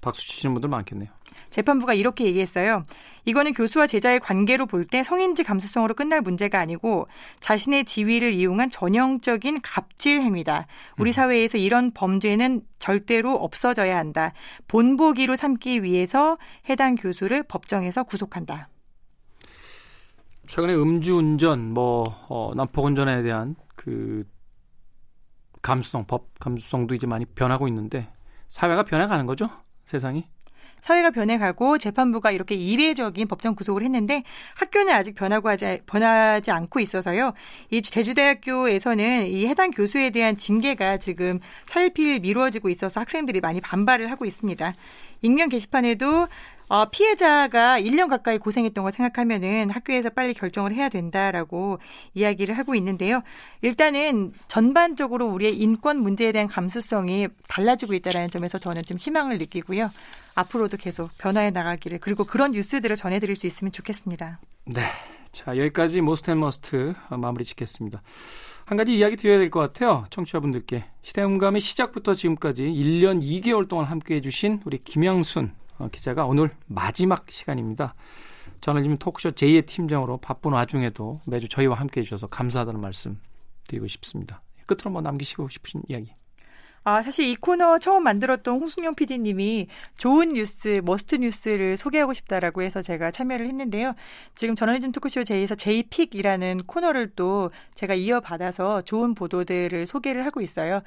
박수 0.00 0.26
치시는 0.26 0.54
분들 0.54 0.68
많겠네요. 0.68 1.10
재판부가 1.58 1.92
이렇게 1.94 2.24
얘기했어요. 2.26 2.84
이거는 3.24 3.52
교수와 3.52 3.88
제자의 3.88 4.20
관계로 4.20 4.66
볼 4.66 4.86
때 4.88 5.02
성인지 5.02 5.42
감수성으로 5.42 5.94
끝날 5.94 6.20
문제가 6.22 6.60
아니고 6.60 7.08
자신의 7.40 7.84
지위를 7.84 8.32
이용한 8.32 8.70
전형적인 8.70 9.60
갑질 9.62 10.22
행위다. 10.22 10.66
우리 10.98 11.10
음. 11.10 11.12
사회에서 11.12 11.58
이런 11.58 11.90
범죄는 11.90 12.62
절대로 12.78 13.34
없어져야 13.34 13.98
한다. 13.98 14.32
본보기로 14.68 15.34
삼기 15.36 15.82
위해서 15.82 16.38
해당 16.70 16.94
교수를 16.94 17.42
법정에서 17.42 18.04
구속한다. 18.04 18.68
최근에 20.46 20.74
음주운전, 20.74 21.74
뭐 21.74 22.14
어, 22.28 22.52
난폭운전에 22.54 23.22
대한 23.22 23.56
그 23.74 24.24
감수성, 25.60 26.06
법 26.06 26.38
감수성도 26.38 26.94
이제 26.94 27.06
많이 27.06 27.26
변하고 27.26 27.68
있는데 27.68 28.08
사회가 28.46 28.84
변해가는 28.84 29.26
거죠, 29.26 29.50
세상이. 29.84 30.24
사회가 30.82 31.10
변해가고 31.10 31.78
재판부가 31.78 32.30
이렇게 32.30 32.54
이례적인 32.54 33.28
법정 33.28 33.54
구속을 33.54 33.82
했는데 33.82 34.22
학교는 34.56 34.92
아직 34.92 35.14
변하고 35.14 35.48
하지, 35.48 35.80
변하지 35.86 36.50
않고 36.50 36.80
있어서요. 36.80 37.32
이 37.70 37.82
제주대학교에서는 37.82 39.26
이 39.26 39.46
해당 39.46 39.70
교수에 39.70 40.10
대한 40.10 40.36
징계가 40.36 40.98
지금 40.98 41.40
차일피일 41.66 42.20
미루어지고 42.20 42.68
있어서 42.68 43.00
학생들이 43.00 43.40
많이 43.40 43.60
반발을 43.60 44.10
하고 44.10 44.24
있습니다. 44.24 44.72
익명 45.22 45.48
게시판에도 45.48 46.28
어, 46.68 46.84
피해자가 46.90 47.80
1년 47.80 48.08
가까이 48.10 48.36
고생했던 48.38 48.82
걸 48.82 48.92
생각하면은 48.92 49.70
학교에서 49.70 50.10
빨리 50.10 50.34
결정을 50.34 50.74
해야 50.74 50.88
된다라고 50.90 51.78
이야기를 52.14 52.58
하고 52.58 52.74
있는데요. 52.74 53.22
일단은 53.62 54.32
전반적으로 54.48 55.28
우리의 55.28 55.56
인권 55.56 55.98
문제에 55.98 56.30
대한 56.32 56.46
감수성이 56.46 57.28
달라지고 57.48 57.94
있다라는 57.94 58.30
점에서 58.30 58.58
저는 58.58 58.82
좀 58.84 58.98
희망을 58.98 59.38
느끼고요. 59.38 59.90
앞으로도 60.34 60.76
계속 60.76 61.10
변화해 61.18 61.50
나가기를 61.50 61.98
그리고 62.00 62.24
그런 62.24 62.50
뉴스들을 62.50 62.94
전해드릴 62.96 63.34
수 63.34 63.46
있으면 63.46 63.72
좋겠습니다. 63.72 64.38
네. 64.66 64.82
자, 65.32 65.56
여기까지 65.56 66.00
Most 66.02 66.30
and 66.30 66.40
Must 66.40 66.94
마무리 67.10 67.44
짓겠습니다. 67.44 68.02
한 68.66 68.76
가지 68.76 68.94
이야기 68.96 69.16
드려야 69.16 69.38
될 69.38 69.50
것 69.50 69.60
같아요. 69.60 70.04
청취자분들께. 70.10 70.84
시대음감의 71.02 71.62
시작부터 71.62 72.14
지금까지 72.14 72.64
1년 72.64 73.22
2개월 73.22 73.66
동안 73.68 73.86
함께 73.86 74.16
해주신 74.16 74.60
우리 74.66 74.78
김양순 74.78 75.46
어, 75.46 75.67
기자가 75.92 76.26
오늘 76.26 76.50
마지막 76.66 77.30
시간입니다. 77.30 77.94
저는 78.60 78.82
지금 78.82 78.98
토크쇼 78.98 79.30
J의 79.32 79.66
팀장으로 79.66 80.16
바쁜 80.18 80.52
와중에도 80.52 81.20
매주 81.26 81.48
저희와 81.48 81.76
함께 81.76 82.00
해주셔서 82.00 82.26
감사하다는 82.26 82.80
말씀 82.80 83.20
드리고 83.68 83.86
싶습니다. 83.86 84.42
끝으로 84.66 84.90
뭐 84.90 85.00
남기시고 85.00 85.48
싶으신 85.48 85.82
이야기. 85.88 86.12
아, 86.84 87.02
사실 87.02 87.26
이 87.26 87.36
코너 87.36 87.78
처음 87.78 88.04
만들었던 88.04 88.60
홍순영 88.60 88.94
PD님이 88.94 89.68
좋은 89.96 90.30
뉴스, 90.30 90.80
Must 90.84 91.16
뉴스를 91.16 91.76
소개하고 91.76 92.14
싶다라고 92.14 92.62
해서 92.62 92.82
제가 92.82 93.10
참여를 93.10 93.46
했는데요. 93.46 93.94
지금 94.34 94.54
저널리즘 94.54 94.92
토크쇼 94.92 95.24
J에서 95.24 95.54
J 95.54 95.63
Pick이라는 95.63 96.62
코너를 96.66 97.10
또 97.14 97.50
제가 97.74 97.94
이어받아서 97.94 98.82
좋은 98.82 99.14
보도들을 99.14 99.86
소개를 99.86 100.24
하고 100.24 100.40
있어요. 100.40 100.82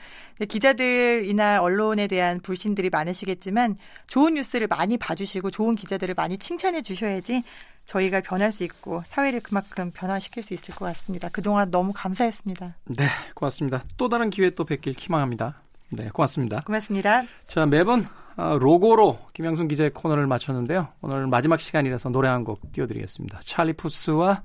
기자들이나 0.48 1.62
언론에 1.62 2.08
대한 2.08 2.40
불신들이 2.40 2.90
많으시겠지만 2.90 3.78
좋은 4.08 4.34
뉴스를 4.36 4.68
많이 4.68 4.98
봐주시고 4.98 5.52
좋은 5.52 5.76
기자들을 5.76 6.16
많이 6.16 6.38
칭찬해 6.38 6.82
주셔야지 6.82 7.44
저희가 7.86 8.22
변할 8.22 8.52
수 8.52 8.64
있고 8.64 9.02
사회를 9.06 9.42
그만큼 9.42 9.92
변화시킬 9.94 10.44
수 10.44 10.54
있을 10.54 10.74
것 10.76 10.86
같습니다. 10.86 11.30
그동안 11.30 11.72
너무 11.72 11.92
감사했습니다. 11.94 12.76
네, 12.86 13.08
고맙습니다. 13.36 13.84
또 13.98 14.08
다른 14.08 14.30
기회 14.30 14.50
또 14.52 14.64
뵙길 14.66 14.94
희망합니다. 14.98 15.62
네, 15.94 16.10
고맙습니다. 16.10 16.62
고맙습니다. 16.62 17.24
자, 17.48 17.66
매번 17.66 18.08
아, 18.38 18.58
로고로 18.60 19.20
김영순 19.34 19.68
기자의 19.68 19.92
코너를 19.92 20.26
마쳤는데요. 20.28 20.88
오늘 21.02 21.28
마지막 21.28 21.60
시간이라서 21.60 22.10
노래 22.10 22.30
한 22.30 22.44
곡 22.44 22.72
띄워드리겠습니다. 22.72 23.40
찰리 23.44 23.74
푸스와 23.74 24.42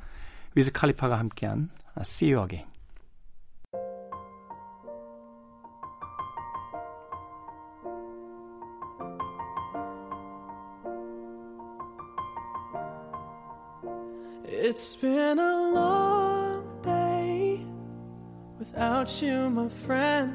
위즈 0.54 0.72
칼리파가 0.72 1.18
함께한 1.18 1.70
See 2.00 2.32
You 2.34 2.44
Again. 2.44 2.66
It's 14.48 14.96
been 14.96 15.38
a 15.38 15.72
long 15.72 16.64
day 16.82 17.60
without 18.58 19.20
you, 19.22 19.50
my 19.50 19.68
friend. 19.68 20.34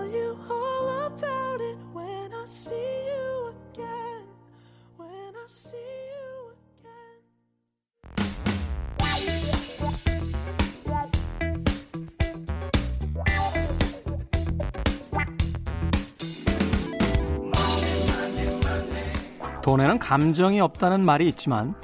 돈에는 19.71 19.99
감정이 19.99 20.59
없다는 20.59 21.05
말이 21.05 21.29
있지만 21.29 21.75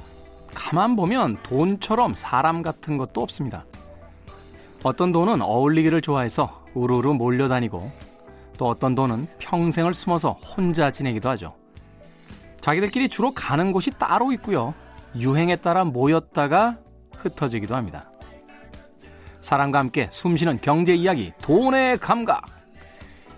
가만 0.54 0.97
보면 0.97 1.38
돈처럼 1.41 2.15
사람 2.15 2.62
같은 2.62 2.97
것도 2.97 3.21
없습니다. 3.21 3.63
어떤 4.84 5.13
돈은 5.13 5.41
어울리기를 5.41 6.02
좋아해서 6.02 6.65
우르르 6.73 7.13
몰려다니고 7.13 7.89
또 8.58 8.67
어떤 8.67 8.93
돈은 8.93 9.28
평생을 9.39 9.93
숨어서 9.93 10.34
혼자 10.34 10.91
지내기도 10.91 11.30
하죠. 11.30 11.56
자기들끼리 12.60 13.08
주로 13.08 13.32
가는 13.32 13.71
곳이 13.71 13.91
따로 13.91 14.34
있고요. 14.34 14.73
유행에 15.15 15.56
따라 15.56 15.86
모였다가 15.86 16.76
흩어지기도 17.15 17.73
합니다. 17.73 18.12
사람과 19.39 19.80
함께 19.80 20.10
숨쉬는 20.12 20.60
경제 20.62 20.93
이야기, 20.93 21.32
돈의 21.41 22.00
감각. 22.00 22.47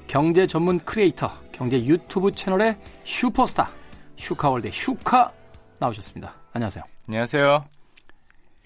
경제 0.07 0.47
전문 0.47 0.79
크리에이터, 0.79 1.29
경제 1.51 1.85
유튜브 1.85 2.31
채널의 2.31 2.77
슈퍼스타 3.03 3.77
슈카월드 4.19 4.69
슈카 4.71 5.31
나오셨습니다. 5.79 6.35
안녕하세요. 6.53 6.83
안녕하세요. 7.07 7.65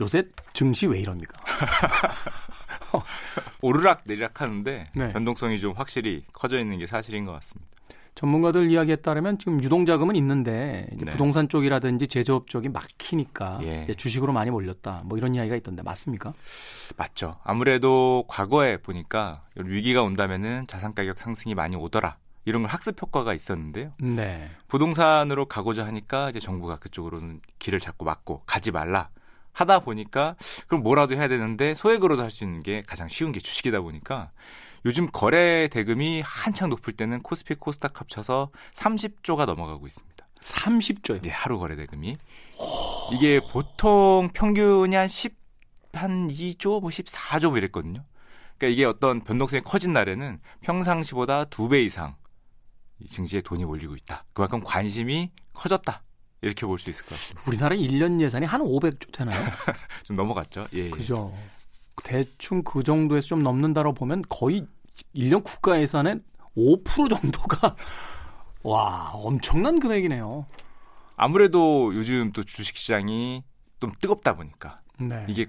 요새 0.01 0.23
증시 0.51 0.87
왜 0.87 0.99
이럽니까? 0.99 1.33
오르락 3.61 4.01
내리락 4.05 4.41
하는데 4.41 4.89
네. 4.95 5.13
변동성이 5.13 5.59
좀 5.59 5.73
확실히 5.73 6.25
커져 6.33 6.59
있는 6.59 6.79
게 6.79 6.87
사실인 6.87 7.25
것 7.25 7.33
같습니다. 7.33 7.71
전문가들 8.15 8.69
이야기에 8.69 8.97
따르면 8.97 9.39
지금 9.39 9.63
유동자금은 9.63 10.15
있는데 10.15 10.87
네. 10.91 11.11
부동산 11.11 11.49
쪽이라든지 11.49 12.07
제조업 12.07 12.47
쪽이 12.47 12.69
막히니까 12.69 13.59
예. 13.63 13.87
주식으로 13.95 14.33
많이 14.33 14.51
몰렸다. 14.51 15.01
뭐 15.05 15.17
이런 15.17 15.33
이야기가 15.33 15.55
있던데 15.57 15.81
맞습니까? 15.83 16.33
맞죠. 16.97 17.37
아무래도 17.43 18.25
과거에 18.27 18.77
보니까 18.77 19.43
위기가 19.55 20.03
온다면은 20.03 20.67
자산 20.67 20.93
가격 20.93 21.17
상승이 21.17 21.55
많이 21.55 21.75
오더라. 21.75 22.17
이런 22.45 22.61
걸 22.63 22.71
학습 22.71 23.01
효과가 23.01 23.33
있었는데요. 23.33 23.93
네. 23.99 24.49
부동산으로 24.67 25.45
가고자 25.45 25.85
하니까 25.85 26.29
이제 26.29 26.39
정부가 26.39 26.77
그쪽으로는 26.77 27.41
길을 27.59 27.79
자꾸 27.79 28.05
막고 28.05 28.43
가지 28.45 28.71
말라. 28.71 29.09
하다 29.53 29.81
보니까 29.81 30.35
그럼 30.67 30.81
뭐라도 30.83 31.15
해야 31.15 31.27
되는데 31.27 31.75
소액으로도 31.75 32.23
할 32.23 32.31
수 32.31 32.43
있는 32.43 32.59
게 32.61 32.81
가장 32.87 33.07
쉬운 33.07 33.31
게 33.31 33.39
주식이다 33.39 33.81
보니까 33.81 34.31
요즘 34.85 35.07
거래 35.11 35.67
대금이 35.67 36.21
한창 36.25 36.69
높을 36.69 36.93
때는 36.93 37.21
코스피 37.21 37.53
코스닥 37.55 38.01
합쳐서 38.01 38.49
30조가 38.73 39.45
넘어가고 39.45 39.85
있습니다. 39.85 40.25
30조요? 40.41 41.21
네, 41.21 41.29
하루 41.29 41.59
거래 41.59 41.75
대금이. 41.75 42.17
이게 43.13 43.39
보통 43.51 44.29
평균이 44.33 44.95
한 44.95 45.07
10, 45.07 45.35
한 45.93 46.27
2조, 46.29 46.81
뭐 46.81 46.89
14조 46.89 47.49
뭐 47.49 47.57
이랬거든요. 47.59 48.03
그러니까 48.57 48.73
이게 48.73 48.85
어떤 48.85 49.21
변동성이 49.23 49.61
커진 49.61 49.93
날에는 49.93 50.39
평상시보다 50.61 51.45
두 51.45 51.69
배 51.69 51.81
이상 51.83 52.15
증시에 53.07 53.41
돈이 53.41 53.65
몰리고 53.65 53.95
있다. 53.95 54.25
그만큼 54.33 54.61
관심이 54.63 55.31
커졌다. 55.53 56.01
이렇게 56.41 56.65
볼 56.65 56.77
수 56.77 56.89
있을 56.89 57.05
것 57.05 57.15
같습니다. 57.17 57.43
우리나라 57.47 57.75
1년 57.75 58.19
예산이 58.19 58.45
한 58.45 58.61
500조 58.61 59.11
되나요? 59.13 59.39
좀 60.03 60.15
넘어갔죠. 60.17 60.67
예, 60.73 60.85
예. 60.85 60.89
그죠. 60.89 61.33
대충 62.03 62.63
그 62.63 62.83
정도에서 62.83 63.27
좀 63.29 63.43
넘는다고 63.43 63.93
보면 63.93 64.23
거의 64.27 64.65
1년 65.15 65.43
국가 65.43 65.79
예산의 65.79 66.19
5% 66.57 67.09
정도가 67.21 67.75
와 68.63 69.11
엄청난 69.13 69.79
금액이네요. 69.79 70.45
아무래도 71.15 71.93
요즘 71.95 72.31
또 72.33 72.43
주식 72.43 72.75
시장이 72.75 73.43
좀 73.79 73.91
뜨겁다 74.01 74.35
보니까 74.35 74.81
네. 74.99 75.25
이게 75.29 75.47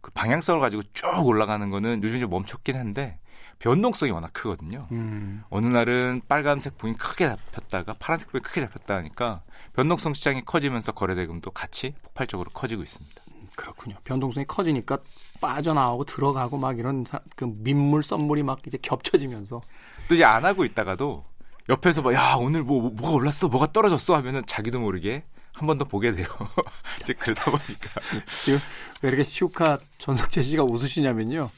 그 0.00 0.10
방향성을 0.12 0.60
가지고 0.60 0.82
쭉 0.92 1.06
올라가는 1.24 1.68
거는 1.70 2.02
요즘 2.02 2.18
좀 2.20 2.30
멈췄긴 2.30 2.76
한데 2.76 3.18
변동성이 3.62 4.10
워낙 4.10 4.32
크거든요. 4.32 4.88
음. 4.90 5.44
어느 5.48 5.66
날은 5.66 6.22
빨간색 6.28 6.76
부분이 6.78 6.98
크게 6.98 7.28
잡혔다가 7.28 7.94
파란색 7.98 8.28
부분이 8.28 8.42
크게 8.42 8.60
잡혔다 8.62 8.96
하니까 8.96 9.42
변동성 9.74 10.14
시장이 10.14 10.44
커지면서 10.44 10.90
거래 10.92 11.14
대금도 11.14 11.52
같이 11.52 11.94
폭발적으로 12.02 12.50
커지고 12.50 12.82
있습니다. 12.82 13.22
그렇군요. 13.56 13.96
변동성이 14.02 14.46
커지니까 14.46 14.98
빠져나오고 15.40 16.04
들어가고 16.04 16.58
막 16.58 16.78
이런 16.78 17.04
그 17.36 17.44
민물 17.58 18.02
썸물이 18.02 18.42
막 18.42 18.58
이제 18.66 18.78
겹쳐지면서 18.82 19.60
또 20.08 20.14
이제 20.14 20.24
안 20.24 20.44
하고 20.44 20.64
있다가도 20.64 21.24
옆에서 21.68 22.02
막 22.02 22.14
야 22.14 22.34
오늘 22.34 22.64
뭐 22.64 22.90
뭐가 22.90 23.14
올랐어 23.14 23.46
뭐가 23.48 23.68
떨어졌어 23.72 24.16
하면은 24.16 24.42
자기도 24.46 24.80
모르게 24.80 25.22
한 25.52 25.66
번 25.68 25.78
더 25.78 25.84
보게 25.84 26.12
돼요. 26.12 26.26
이제 27.00 27.12
그러다 27.12 27.44
보니까 27.50 28.00
지금 28.42 28.58
왜 29.02 29.10
이렇게 29.10 29.22
슈카 29.22 29.78
전석재 29.98 30.42
씨가 30.42 30.64
웃으시냐면요. 30.64 31.50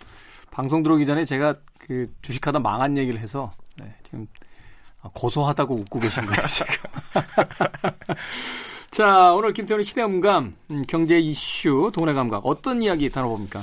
방송 0.55 0.85
들어오기 0.85 1.05
전에 1.05 1.25
제가 1.25 1.57
그 1.81 2.07
주식하다 2.23 2.61
망한 2.61 2.97
얘기를 2.97 3.19
해서 3.19 3.53
네, 3.77 3.93
지금 4.05 4.27
고소하다고 5.03 5.75
웃고 5.75 5.99
계신 5.99 6.25
거예요. 6.27 6.47
지금. 6.47 6.75
자, 8.93 9.33
오늘 9.33 9.53
김태훈의 9.53 9.85
시대음감, 9.85 10.55
음, 10.71 10.85
경제 10.87 11.19
이슈, 11.19 11.91
돈의 11.93 12.15
감각, 12.15 12.47
어떤 12.47 12.81
이야기 12.83 13.11
다뤄봅니까? 13.11 13.61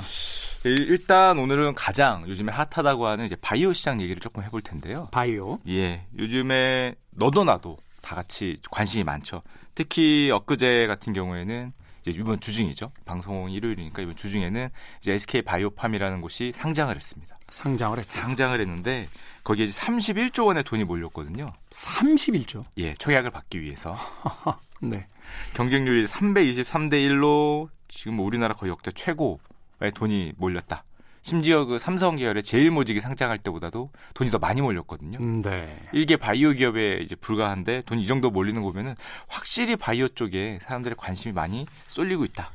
일단 0.64 1.38
오늘은 1.38 1.74
가장 1.74 2.28
요즘에 2.28 2.52
핫하다고 2.52 3.06
하는 3.06 3.24
이제 3.24 3.36
바이오 3.40 3.72
시장 3.72 4.00
얘기를 4.02 4.20
조금 4.20 4.42
해볼 4.42 4.60
텐데요. 4.60 5.08
바이오? 5.12 5.60
예. 5.68 6.04
요즘에 6.18 6.94
너도 7.10 7.44
나도 7.44 7.78
다 8.02 8.14
같이 8.14 8.58
관심이 8.70 9.02
많죠. 9.02 9.42
특히 9.74 10.30
엊그제 10.30 10.86
같은 10.86 11.14
경우에는 11.14 11.72
이제 12.02 12.10
이번 12.10 12.40
주중이죠. 12.40 12.92
방송 13.04 13.50
일요일이니까 13.50 14.02
이번 14.02 14.16
주중에는 14.16 14.68
이제 15.00 15.12
SK 15.12 15.42
바이오팜이라는 15.42 16.20
곳이 16.20 16.52
상장을 16.52 16.94
했습니다. 16.94 17.38
상장을 17.48 17.98
했어요. 17.98 18.22
상장을 18.22 18.60
했는데 18.60 19.06
거기에 19.44 19.66
이제 19.66 19.80
31조 19.80 20.46
원의 20.46 20.64
돈이 20.64 20.84
몰렸거든요. 20.84 21.52
31조? 21.70 22.64
예, 22.78 22.94
청약을 22.94 23.30
받기 23.30 23.60
위해서. 23.60 23.96
네. 24.80 25.06
경쟁률이 25.54 26.06
323대 26.06 26.94
1로 27.08 27.68
지금 27.88 28.18
우리나라 28.20 28.54
거의 28.54 28.70
역대 28.70 28.90
최고의 28.90 29.92
돈이 29.94 30.32
몰렸다. 30.36 30.84
심지어 31.22 31.64
그 31.64 31.78
삼성 31.78 32.16
계열의 32.16 32.42
제일 32.42 32.70
모직이 32.70 33.00
상장할 33.00 33.38
때보다도 33.38 33.90
돈이 34.14 34.30
더 34.30 34.38
많이 34.38 34.60
몰렸거든요. 34.60 35.18
음, 35.20 35.40
네. 35.40 35.80
일개 35.92 36.16
바이오 36.16 36.52
기업에 36.52 36.98
이제 37.02 37.14
불과한데 37.14 37.82
돈 37.86 37.98
이 38.02 38.06
정도 38.06 38.30
몰리는 38.30 38.60
거 38.60 38.68
보면은 38.72 38.94
확실히 39.28 39.76
바이오 39.76 40.08
쪽에 40.08 40.58
사람들의 40.64 40.96
관심이 40.98 41.32
많이 41.32 41.66
쏠리고 41.86 42.24
있다. 42.24 42.50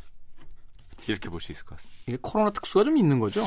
이렇게 1.07 1.29
볼 1.29 1.39
수 1.39 1.51
있을 1.53 1.63
것 1.63 1.77
같습니다. 1.77 2.01
이게 2.07 2.17
코로나 2.21 2.49
특수가 2.49 2.83
좀 2.83 2.97
있는 2.97 3.19
거죠? 3.19 3.41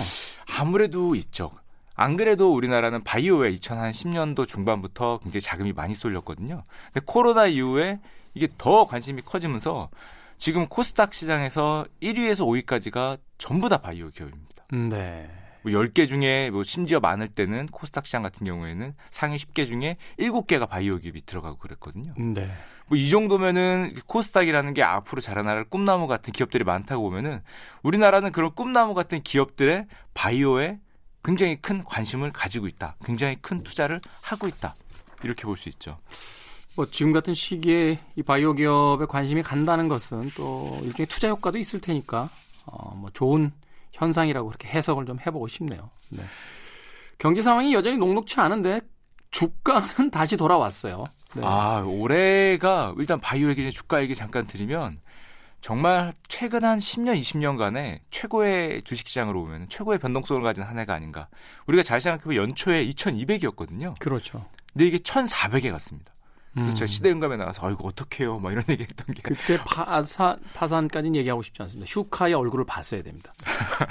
아무래도 0.59 1.15
있죠. 1.17 1.51
안 1.95 2.17
그래도 2.17 2.55
우리나라는 2.55 3.05
바이오에 3.05 3.53
2010년도 3.57 4.49
중반부터 4.49 5.19
굉장히 5.23 5.43
자금이 5.43 5.75
많이 5.75 5.95
쏠렸거든요. 5.95 6.65
근데 6.93 7.01
코로나 7.05 7.47
이후에 7.47 8.01
이게 8.33 8.49
더 8.57 8.87
관심이 8.87 9.21
커지면서 9.21 9.91
지금 10.39 10.67
코스닥 10.67 11.13
시장에서 11.13 11.85
1위에서 12.01 12.47
5위까지가 12.65 13.19
전부 13.37 13.69
다 13.69 13.77
바이오 13.79 14.09
기업입니다. 14.09 14.60
네. 14.73 15.31
뭐 15.63 15.73
10개 15.73 16.09
중에 16.09 16.51
뭐 16.51 16.65
심지어 16.65 17.01
많을 17.01 17.29
때는 17.29 17.67
코스닥 17.67 18.07
시장 18.07 18.23
같은 18.23 18.47
경우에는 18.47 18.95
상위 19.11 19.37
10개 19.37 19.67
중에 19.69 19.97
7개가 20.19 20.69
바이오 20.69 20.99
기업이 20.99 21.25
들어가고 21.27 21.59
그랬거든요. 21.59 22.15
네. 22.17 22.51
뭐 22.87 22.99
이 22.99 23.09
정도면은 23.09 23.95
코스닥이라는 24.07 24.75
게 24.75 24.83
앞으로 24.83 25.21
자라날 25.21 25.65
꿈나무 25.65 26.09
같은 26.09 26.33
기업들이 26.33 26.65
많다고 26.65 27.03
보면은 27.03 27.41
우리나라는 27.85 28.33
그런 28.33 28.53
꿈나무 28.53 28.95
같은 28.95 29.23
기업들의 29.23 29.87
바이오에 30.15 30.81
굉장히 31.23 31.57
큰 31.61 31.85
관심을 31.85 32.33
가지고 32.33 32.67
있다. 32.67 32.97
굉장히 33.05 33.37
큰 33.41 33.63
투자를 33.63 34.01
하고 34.23 34.49
있다. 34.49 34.75
이렇게 35.23 35.45
볼 35.45 35.57
수 35.57 35.69
있죠. 35.69 35.99
뭐 36.75 36.87
지금 36.87 37.13
같은 37.13 37.35
시기에 37.35 38.01
이 38.17 38.23
바이오 38.23 38.55
기업에 38.55 39.05
관심이 39.07 39.43
간다는 39.43 39.87
것은 39.87 40.31
또 40.35 40.81
일종의 40.83 41.07
투자 41.07 41.29
효과도 41.29 41.59
있을 41.59 41.79
테니까 41.81 42.31
어, 42.65 42.95
뭐 42.97 43.11
좋은 43.13 43.53
현상이라고 43.93 44.49
그렇게 44.49 44.69
해석을 44.69 45.07
좀 45.07 45.19
해보고 45.19 45.49
싶네요. 45.49 45.91
네. 46.11 46.23
경제 47.19 47.43
상황이 47.43 47.75
여전히 47.75 47.97
녹록치 47.97 48.41
않은데 48.41 48.81
주가는 49.31 50.11
다시 50.13 50.37
돌아왔어요. 50.37 51.07
네. 51.35 51.43
아 51.45 51.85
올해가 51.87 52.95
일단 52.99 53.21
바이오 53.21 53.49
얘기 53.51 53.71
주가 53.71 54.03
얘기 54.03 54.17
잠깐 54.17 54.47
드리면 54.47 55.01
정말 55.61 56.13
최근 56.27 56.65
한 56.65 56.79
10년, 56.79 57.21
20년간의 57.21 58.01
최고의 58.11 58.83
주식시장으로 58.83 59.43
보면 59.43 59.69
최고의 59.69 59.99
변동성을 59.99 60.43
가진 60.43 60.65
한 60.65 60.79
해가 60.79 60.95
아닌가. 60.95 61.29
우리가 61.67 61.83
잘 61.83 62.01
생각해보면 62.01 62.37
연초에 62.37 62.87
2,200이었거든요. 62.87 63.99
그렇죠. 64.01 64.47
근데 64.73 64.87
이게 64.87 64.99
1,400에 64.99 65.71
갔습니다. 65.71 66.13
그래서 66.53 66.71
음. 66.71 66.75
제가 66.75 66.87
시대응감에 66.87 67.37
나가서 67.37 67.67
아 67.67 67.71
이거 67.71 67.85
어떡해요 67.85 68.41
막 68.41 68.51
이런 68.51 68.65
얘기 68.69 68.83
했던 68.83 69.07
게 69.15 69.23
그때 69.23 69.57
파산 69.65 70.39
파산까지는 70.55 71.15
얘기하고 71.17 71.43
싶지 71.43 71.63
않습니다. 71.63 71.89
슈카의 71.89 72.35
얼굴을 72.35 72.65
봤어야 72.65 73.03
됩니다. 73.03 73.33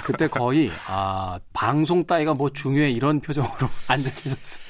그때 0.04 0.28
거의 0.28 0.70
아 0.86 1.38
방송 1.52 2.04
따위가 2.04 2.34
뭐 2.34 2.50
중요해 2.50 2.90
이런 2.90 3.20
표정으로 3.20 3.68
앉아 3.88 4.10
계셨어요. 4.10 4.64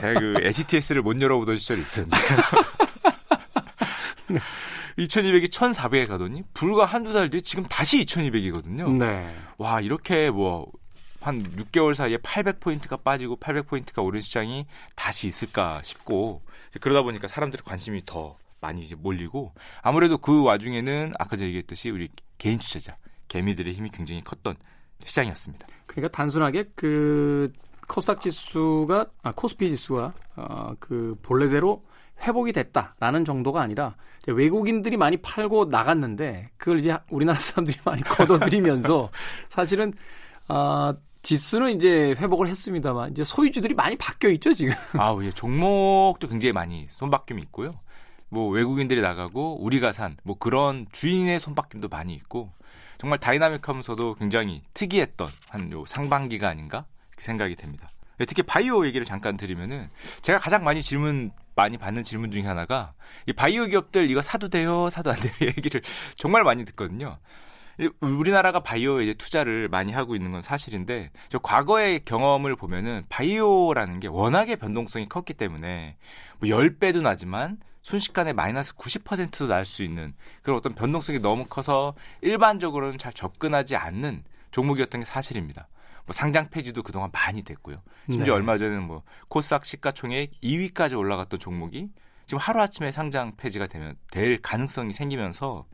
제가 0.00 0.20
그 0.20 0.34
STS를 0.42 1.02
못 1.02 1.20
열어보던 1.20 1.56
시절이 1.58 1.80
있었는데 1.82 2.16
네. 4.28 4.38
2200이 4.98 5.50
1400에 5.50 6.06
가더니 6.08 6.42
불과 6.54 6.84
한두 6.84 7.12
달 7.12 7.30
뒤에 7.30 7.40
지금 7.40 7.64
다시 7.64 8.04
2200이거든요. 8.04 8.96
네. 8.96 9.34
와 9.58 9.80
이렇게 9.80 10.30
뭐 10.30 10.70
한 11.26 11.42
6개월 11.42 11.92
사이에 11.92 12.18
800포인트가 12.18 13.02
빠지고 13.02 13.36
800포인트가 13.38 14.04
오른 14.04 14.20
시장이 14.20 14.64
다시 14.94 15.26
있을까 15.26 15.82
싶고 15.82 16.40
그러다 16.80 17.02
보니까 17.02 17.26
사람들의 17.26 17.64
관심이 17.64 18.02
더 18.06 18.38
많이 18.60 18.84
이제 18.84 18.94
몰리고 18.94 19.52
아무래도 19.82 20.18
그 20.18 20.44
와중에는 20.44 21.14
아까 21.18 21.34
제가 21.34 21.48
얘기했듯이 21.48 21.90
우리 21.90 22.10
개인 22.38 22.60
투자자 22.60 22.96
개미들의 23.26 23.74
힘이 23.74 23.90
굉장히 23.90 24.22
컸던 24.22 24.54
시장이었습니다. 25.04 25.66
그러니까 25.86 26.16
단순하게 26.16 26.66
그 26.76 27.52
코스닥 27.88 28.20
지수가 28.20 29.06
아 29.24 29.32
코스피 29.32 29.68
지수가 29.70 30.12
어, 30.36 30.74
그 30.78 31.16
본래대로 31.22 31.84
회복이 32.20 32.52
됐다라는 32.52 33.24
정도가 33.24 33.60
아니라 33.60 33.96
외국인들이 34.28 34.96
많이 34.96 35.16
팔고 35.16 35.66
나갔는데 35.66 36.50
그걸 36.56 36.78
이제 36.78 36.96
우리나라 37.10 37.36
사람들이 37.40 37.78
많이 37.84 38.02
걷어들이면서 38.06 39.10
사실은 39.48 39.92
아 40.46 40.54
어, 40.54 41.06
지수는 41.26 41.74
이제 41.74 42.14
회복을 42.18 42.46
했습니다만 42.46 43.10
이제 43.10 43.24
소유주들이 43.24 43.74
많이 43.74 43.96
바뀌어 43.96 44.30
있죠 44.30 44.52
지금. 44.52 44.72
아, 44.96 45.16
예. 45.22 45.32
종목도 45.32 46.28
굉장히 46.28 46.52
많이 46.52 46.86
손바뀜이 46.90 47.42
있고요. 47.46 47.74
뭐 48.28 48.48
외국인들이 48.48 49.00
나가고 49.00 49.60
우리가 49.60 49.90
산 49.90 50.16
뭐 50.22 50.36
그런 50.38 50.86
주인의 50.92 51.40
손바뀜도 51.40 51.88
많이 51.88 52.14
있고 52.14 52.52
정말 52.98 53.18
다이나믹하면서도 53.18 54.14
굉장히 54.14 54.62
특이했던 54.72 55.28
한 55.48 55.72
요 55.72 55.84
상반기가 55.86 56.48
아닌가 56.48 56.86
생각이 57.18 57.56
됩니다. 57.56 57.90
특히 58.28 58.44
바이오 58.44 58.86
얘기를 58.86 59.04
잠깐 59.04 59.36
드리면은 59.36 59.90
제가 60.22 60.38
가장 60.38 60.62
많이 60.62 60.80
질문 60.80 61.32
많이 61.56 61.76
받는 61.76 62.04
질문 62.04 62.30
중에 62.30 62.42
하나가 62.42 62.92
이 63.26 63.32
바이오 63.32 63.66
기업들 63.66 64.10
이거 64.12 64.22
사도 64.22 64.48
돼요, 64.48 64.90
사도 64.90 65.10
안 65.10 65.16
돼요 65.18 65.32
얘기를 65.58 65.82
정말 66.16 66.44
많이 66.44 66.64
듣거든요. 66.66 67.18
우리나라가 68.00 68.60
바이오에 68.60 69.04
이제 69.04 69.14
투자를 69.14 69.68
많이 69.68 69.92
하고 69.92 70.16
있는 70.16 70.32
건 70.32 70.42
사실인데 70.42 71.10
저 71.28 71.38
과거의 71.38 72.04
경험을 72.04 72.56
보면은 72.56 73.04
바이오라는 73.08 74.00
게 74.00 74.08
워낙에 74.08 74.56
변동성이 74.56 75.08
컸기 75.08 75.34
때문에 75.34 75.96
뭐 76.38 76.48
10배도 76.48 77.02
나지만 77.02 77.58
순식간에 77.82 78.32
마이너스 78.32 78.74
90%도 78.74 79.46
날 79.46 79.64
수 79.64 79.82
있는 79.82 80.14
그런 80.42 80.56
어떤 80.58 80.74
변동성이 80.74 81.18
너무 81.20 81.46
커서 81.46 81.94
일반적으로는 82.22 82.98
잘 82.98 83.12
접근하지 83.12 83.76
않는 83.76 84.24
종목이었던 84.50 85.00
게 85.00 85.04
사실입니다. 85.04 85.68
뭐 86.06 86.12
상장 86.12 86.48
폐지도 86.50 86.82
그동안 86.82 87.10
많이 87.12 87.42
됐고요. 87.42 87.82
심지어 88.06 88.24
네. 88.24 88.30
얼마 88.30 88.56
전에는 88.56 88.82
뭐 88.82 89.02
코스닥 89.28 89.64
시가총액 89.64 90.40
2위까지 90.40 90.96
올라갔던 90.96 91.38
종목이 91.38 91.90
지금 92.26 92.38
하루 92.38 92.60
아침에 92.60 92.90
상장 92.90 93.36
폐지가 93.36 93.66
되면 93.66 93.96
될 94.10 94.40
가능성이 94.40 94.92
생기면서 94.92 95.66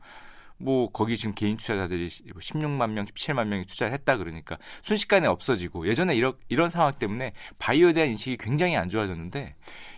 뭐 0.63 0.89
거기 0.89 1.17
지금 1.17 1.35
개인 1.35 1.57
투자자들이 1.57 2.07
16만 2.07 2.91
명, 2.91 3.05
17만 3.05 3.47
명이 3.47 3.65
투자를 3.65 3.93
했다 3.93 4.17
그러니까 4.17 4.57
순식간에 4.81 5.27
없어지고 5.27 5.87
예전에 5.87 6.15
이런 6.15 6.33
이런 6.47 6.69
상황 6.69 6.93
때문에 6.93 7.33
바이오에 7.59 7.93
대한 7.93 8.09
인식이 8.09 8.37
굉장히 8.37 8.77
안 8.77 8.89
좋아졌는데 8.89 9.55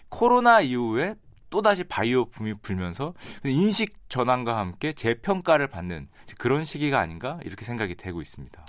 코로나 0.09 0.61
이후에 0.61 1.15
또다시 1.51 1.83
바이오 1.83 2.25
붐이 2.25 2.55
불면서 2.61 3.13
인식 3.45 4.09
전환과 4.09 4.57
함께 4.57 4.91
재평가를 4.91 5.67
받는 5.67 6.09
그런 6.37 6.65
시기가 6.65 6.99
아닌가 6.99 7.39
이렇게 7.45 7.63
생각이 7.63 7.95
되고 7.95 8.21
있습니다. 8.21 8.65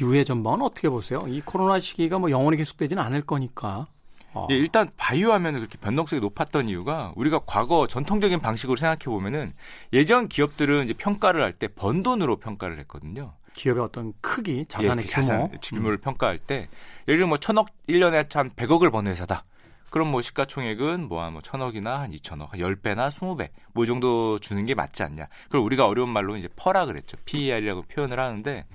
이후의 0.00 0.24
전망은 0.24 0.62
어떻게 0.62 0.88
보세요? 0.88 1.18
이 1.28 1.40
코로나 1.40 1.80
시기가 1.80 2.18
뭐 2.18 2.30
영원히 2.30 2.56
계속되지는 2.56 3.02
않을 3.02 3.22
거니까. 3.22 3.88
어. 4.32 4.46
예, 4.50 4.54
일단 4.54 4.90
바이오 4.96 5.32
하면 5.32 5.54
그렇게 5.54 5.76
변동성이 5.78 6.20
높았던 6.20 6.68
이유가 6.68 7.12
우리가 7.16 7.40
과거 7.46 7.86
전통적인 7.86 8.38
방식으로 8.40 8.76
생각해 8.76 9.04
보면은 9.04 9.52
예전 9.92 10.28
기업들은 10.28 10.84
이제 10.84 10.92
평가를 10.92 11.42
할 11.42 11.52
때 11.58 11.68
번 11.68 12.02
돈으로 12.02 12.36
평가를 12.36 12.78
했거든요. 12.80 13.34
기업의 13.54 13.82
어떤 13.82 14.12
크기, 14.20 14.64
자산의 14.66 15.04
예, 15.04 15.08
규모, 15.08 15.26
자산, 15.26 15.50
규모를 15.74 15.98
평가할 15.98 16.38
때 16.38 16.68
예를 17.08 17.18
들면 17.18 17.28
뭐 17.30 17.38
천억 17.38 17.68
1년에 17.88 18.32
한 18.34 18.50
100억을 18.50 18.92
버는 18.92 19.10
회사다. 19.12 19.44
그럼 19.90 20.12
뭐 20.12 20.20
시가총액은 20.22 21.08
뭐한 21.08 21.32
뭐 21.32 21.42
천억이나 21.42 21.98
한 21.98 22.12
2천억, 22.12 22.50
한 22.50 22.60
10배나 22.60 23.10
20배 23.10 23.48
뭐 23.74 23.82
이 23.84 23.86
정도 23.88 24.38
주는 24.38 24.64
게 24.64 24.76
맞지 24.76 25.02
않냐. 25.02 25.26
그걸 25.46 25.62
우리가 25.62 25.86
어려운 25.86 26.10
말로 26.10 26.36
이제 26.36 26.48
퍼라 26.54 26.86
그랬죠. 26.86 27.16
PER이라고 27.24 27.82
표현을 27.82 28.20
하는데 28.20 28.66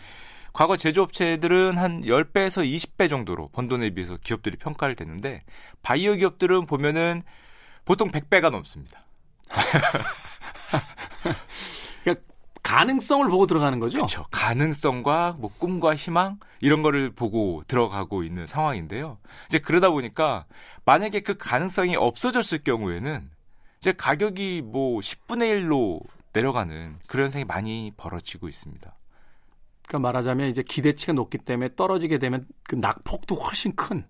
과거 0.55 0.77
제조업체들은 0.77 1.77
한 1.77 2.01
10배에서 2.03 2.63
20배 2.63 3.09
정도로 3.09 3.49
번 3.49 3.67
돈에 3.67 3.89
비해서 3.89 4.15
기업들이 4.15 4.55
평가를 4.55 4.95
됐는데 4.95 5.43
바이오 5.81 6.15
기업들은 6.15 6.65
보면은 6.65 7.23
보통 7.83 8.09
100배가 8.09 8.51
넘습니다. 8.51 9.03
그러니까 12.03 12.25
가능성을 12.63 13.27
보고 13.27 13.47
들어가는 13.47 13.81
거죠. 13.81 13.97
그렇죠. 13.97 14.23
가능성과 14.31 15.35
뭐 15.39 15.51
꿈과 15.57 15.93
희망 15.95 16.39
이런 16.61 16.83
거를 16.83 17.11
보고 17.11 17.61
들어가고 17.67 18.23
있는 18.23 18.47
상황인데요. 18.47 19.17
이제 19.47 19.59
그러다 19.59 19.89
보니까 19.89 20.45
만약에 20.85 21.19
그 21.19 21.35
가능성이 21.35 21.97
없어졌을 21.97 22.63
경우에는 22.63 23.29
이제 23.79 23.91
가격이 23.91 24.61
뭐 24.63 25.01
10분의 25.01 25.65
1로 25.65 25.99
내려가는 26.31 26.97
그런 27.07 27.25
현상이 27.25 27.43
많이 27.43 27.91
벌어지고 27.97 28.47
있습니다. 28.47 28.95
그러니까 29.87 29.99
말하자면 29.99 30.49
이제 30.49 30.63
기대치가 30.63 31.13
높기 31.13 31.37
때문에 31.37 31.75
떨어지게 31.75 32.17
되면 32.17 32.45
그 32.63 32.75
낙폭도 32.75 33.35
훨씬 33.35 33.75
큰. 33.75 34.05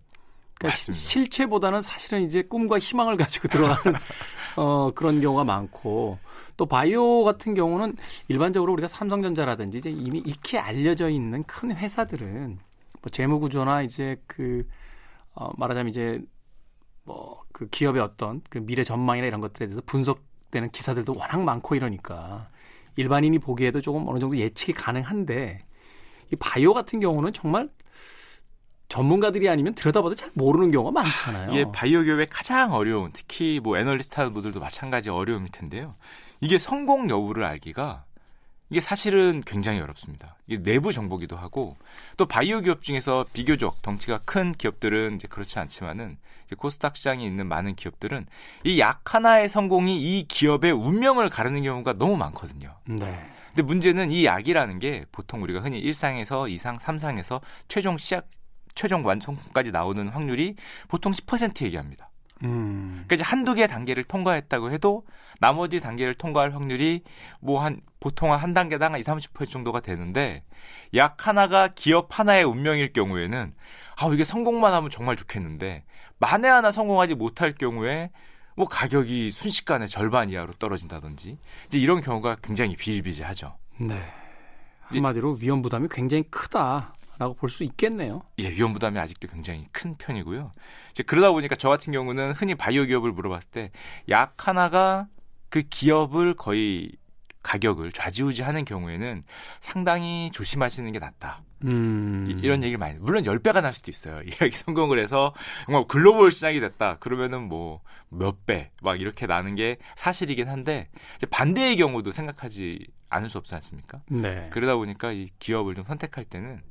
그러니까 0.55 0.67
맞습니다. 0.67 0.93
실체보다는 0.93 1.81
사실은 1.81 2.23
이제 2.23 2.41
꿈과 2.41 2.79
희망을 2.79 3.17
가지고 3.17 3.47
들어가는 3.49 3.99
어, 4.55 4.91
그런 4.95 5.19
경우가 5.19 5.43
많고 5.43 6.17
또 6.55 6.65
바이오 6.65 7.25
같은 7.25 7.53
경우는 7.53 7.97
일반적으로 8.29 8.71
우리가 8.73 8.87
삼성전자라든지 8.87 9.79
이제 9.79 9.89
이미 9.89 10.19
익히 10.19 10.57
알려져 10.57 11.09
있는 11.09 11.43
큰 11.43 11.75
회사들은 11.75 12.57
뭐 13.01 13.09
재무 13.11 13.39
구조나 13.39 13.81
이제 13.81 14.15
그 14.27 14.65
어, 15.33 15.51
말하자면 15.57 15.89
이제 15.89 16.21
뭐 17.03 17.45
그 17.55 17.69
기업의 17.69 18.01
어떤 18.01 18.41
그 18.49 18.57
미래 18.57 18.83
전망이나 18.83 19.27
이런 19.27 19.39
것들에 19.39 19.67
대해서 19.67 19.81
분석되는 19.85 20.71
기사들도 20.71 21.15
워낙 21.15 21.41
많고 21.41 21.75
이러니까 21.75 22.49
일반인이 22.95 23.39
보기에도 23.39 23.81
조금 23.81 24.07
어느 24.07 24.19
정도 24.19 24.37
예측이 24.37 24.73
가능한데 24.73 25.65
이 26.31 26.35
바이오 26.37 26.73
같은 26.73 26.99
경우는 26.99 27.33
정말 27.33 27.69
전문가들이 28.87 29.49
아니면 29.49 29.73
들여다봐도 29.73 30.15
잘 30.15 30.29
모르는 30.33 30.71
경우가 30.71 30.91
많잖아요. 30.91 31.51
이게 31.51 31.65
바이오 31.71 32.03
기업의 32.03 32.27
가장 32.29 32.73
어려운 32.73 33.11
특히 33.13 33.59
뭐 33.61 33.77
애널리스트 33.77 34.29
분들도 34.31 34.59
마찬가지 34.59 35.09
어려움일 35.09 35.51
텐데요. 35.51 35.95
이게 36.39 36.57
성공 36.57 37.09
여부를 37.09 37.43
알기가 37.43 38.05
이게 38.69 38.79
사실은 38.79 39.43
굉장히 39.45 39.79
어렵습니다. 39.79 40.35
이게 40.47 40.61
내부 40.63 40.91
정보기도 40.91 41.37
하고 41.37 41.77
또 42.17 42.25
바이오 42.25 42.61
기업 42.61 42.81
중에서 42.81 43.25
비교적 43.33 43.81
덩치가 43.81 44.19
큰 44.25 44.53
기업들은 44.53 45.15
이제 45.15 45.27
그렇지 45.27 45.59
않지만은 45.59 46.17
이제 46.45 46.55
코스닥 46.55 46.97
시장에 46.97 47.23
있는 47.25 47.47
많은 47.47 47.75
기업들은 47.75 48.25
이 48.63 48.79
약 48.79 49.13
하나의 49.13 49.49
성공이 49.49 49.97
이 50.19 50.27
기업의 50.27 50.71
운명을 50.71 51.29
가르는 51.29 51.63
경우가 51.63 51.93
너무 51.93 52.17
많거든요. 52.17 52.75
네. 52.85 53.25
근데 53.47 53.61
문제는 53.61 54.11
이 54.11 54.25
약이라는 54.25 54.79
게 54.79 55.05
보통 55.11 55.41
우리가 55.43 55.61
흔히 55.61 55.81
1상에서 55.83 56.49
2상, 56.59 56.79
3상에서 56.79 57.41
최종 57.67 57.97
시작 57.97 58.27
최종 58.73 59.05
완성까지 59.05 59.71
나오는 59.71 60.07
확률이 60.09 60.55
보통 60.89 61.13
10% 61.13 61.63
얘기합니다. 61.65 62.09
음. 62.43 63.03
그러니까 63.07 63.15
이제 63.15 63.23
한두 63.23 63.53
개 63.53 63.65
단계를 63.67 64.03
통과했다고 64.03 64.71
해도 64.71 65.05
나머지 65.39 65.79
단계를 65.79 66.15
통과할 66.15 66.53
확률이 66.53 67.01
뭐 67.39 67.61
한 67.63 67.79
보통 68.05 68.31
한 68.31 68.53
단계당 68.53 68.93
한 68.93 68.99
2, 68.99 69.03
30% 69.03 69.49
정도가 69.49 69.79
되는데 69.79 70.43
약 70.93 71.25
하나가 71.27 71.69
기업 71.69 72.19
하나의 72.19 72.43
운명일 72.43 72.93
경우에는 72.93 73.55
아 73.99 74.09
이게 74.13 74.23
성공만 74.23 74.73
하면 74.73 74.91
정말 74.91 75.15
좋겠는데 75.15 75.83
만에 76.19 76.47
하나 76.47 76.69
성공하지 76.69 77.15
못할 77.15 77.55
경우에 77.55 78.11
뭐 78.55 78.67
가격이 78.67 79.31
순식간에 79.31 79.87
절반 79.87 80.29
이하로 80.29 80.53
떨어진다든지 80.53 81.39
이제 81.65 81.79
이런 81.79 81.99
경우가 81.99 82.37
굉장히 82.43 82.75
비일비재하죠. 82.75 83.57
네. 83.79 83.99
한마디로 84.81 85.39
위험 85.41 85.63
부담이 85.63 85.87
굉장히 85.89 86.25
크다라고 86.29 87.33
볼 87.35 87.49
수 87.49 87.63
있겠네요. 87.63 88.21
예, 88.37 88.49
위험 88.51 88.71
부담이 88.73 88.99
아직도 88.99 89.29
굉장히 89.29 89.65
큰 89.71 89.95
편이고요. 89.97 90.51
이제 90.91 91.01
그러다 91.01 91.31
보니까 91.31 91.55
저 91.55 91.69
같은 91.69 91.91
경우는 91.91 92.33
흔히 92.33 92.53
바이오 92.53 92.83
기업을 92.85 93.11
물어봤을 93.13 93.49
때 93.49 93.71
약 94.09 94.47
하나가 94.47 95.07
그 95.49 95.63
기업을 95.63 96.35
거의 96.35 96.91
가격을 97.45 97.91
좌지우지하는 97.91 98.65
경우에는 98.65 99.23
상당히 99.59 100.31
조심하시는 100.33 100.91
게 100.91 100.97
낫다. 100.97 101.43
음. 101.63 102.27
이- 102.27 102.41
이런 102.43 102.63
얘기를 102.63 102.79
많이 102.79 102.97
물론 102.97 103.23
10배가 103.23 103.61
날 103.61 103.71
수도 103.71 103.91
있어요. 103.91 104.21
이렇게 104.25 104.49
성공을 104.51 104.99
해서 105.01 105.31
정말 105.65 105.85
글로벌 105.87 106.31
시장이 106.31 106.59
됐다. 106.59 106.97
그러면은 106.97 107.43
뭐 107.47 107.81
몇 108.11 108.35
배 108.45 108.71
막 108.81 108.99
이렇게 108.99 109.25
나는 109.27 109.55
게 109.55 109.77
사실이긴 109.95 110.47
한데 110.47 110.89
반대의 111.29 111.75
경우도 111.77 112.11
생각하지 112.11 112.87
않을 113.09 113.29
수 113.29 113.37
없지 113.37 113.53
않습니까? 113.55 114.01
네. 114.09 114.47
그러다 114.51 114.75
보니까 114.75 115.11
이 115.11 115.27
기업을 115.39 115.75
좀 115.75 115.83
선택할 115.85 116.25
때는 116.25 116.61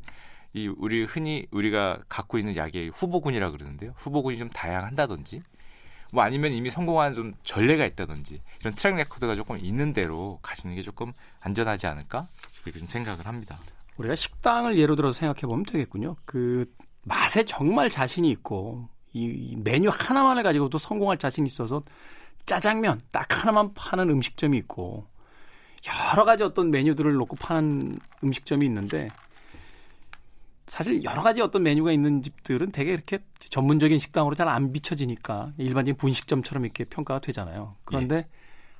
이 0.54 0.68
우리 0.76 1.04
흔히 1.04 1.46
우리가 1.50 1.98
갖고 2.08 2.38
있는 2.38 2.54
약의 2.56 2.90
후보군이라 2.94 3.50
그러는데요. 3.50 3.92
후보군이 3.96 4.38
좀 4.38 4.48
다양한다든지 4.50 5.42
뭐 6.14 6.22
아니면 6.22 6.53
이미 6.53 6.70
성공한 6.70 7.12
좀 7.12 7.35
전례가 7.42 7.85
있다든지 7.85 8.40
이런 8.61 8.74
track 8.74 8.94
record가 8.94 9.35
조금 9.35 9.59
있는 9.59 9.92
데로 9.92 10.38
가시는 10.42 10.77
게 10.77 10.83
조금 10.83 11.12
안전하지 11.40 11.88
않을까 11.88 12.29
그렇게 12.62 12.79
좀 12.79 12.88
생각을 12.88 13.27
합니다. 13.27 13.59
우리가 13.96 14.14
식당을 14.14 14.79
예로 14.79 14.94
들어서 14.94 15.18
생각해 15.18 15.40
보면 15.40 15.64
되겠군요. 15.64 16.14
그 16.24 16.72
맛에 17.03 17.44
정말 17.44 17.90
자신이 17.90 18.31
있고 18.31 18.88
이, 19.12 19.24
이 19.24 19.57
메뉴 19.57 19.90
하나만을 19.90 20.44
가지고도 20.44 20.79
성공할 20.79 21.18
자신이 21.18 21.46
있어서 21.46 21.83
짜장면 22.46 23.00
딱 23.11 23.42
하나만 23.42 23.74
파는 23.74 24.09
음식점이 24.11 24.57
있고 24.59 25.09
여러 26.12 26.24
가지 26.24 26.44
어떤 26.44 26.70
메뉴들을 26.70 27.12
놓고 27.12 27.37
파는 27.37 27.98
음식점이 28.22 28.64
있는데 28.66 29.09
사실 30.66 31.05
여러 31.05 31.22
가지 31.22 31.40
어떤 31.42 31.62
메뉴가 31.62 31.92
있는 31.92 32.22
집들은 32.22 32.72
되게 32.72 32.92
이렇게 32.92 33.18
전문적인 33.38 33.98
식당으로 33.98 34.35
잘 34.35 34.48
안 34.48 34.72
비춰지니까 34.72 35.53
일반적인 35.59 35.96
분식점처럼 35.96 36.64
이렇게 36.64 36.85
평가가 36.85 37.20
되잖아요. 37.20 37.77
그런데 37.85 38.29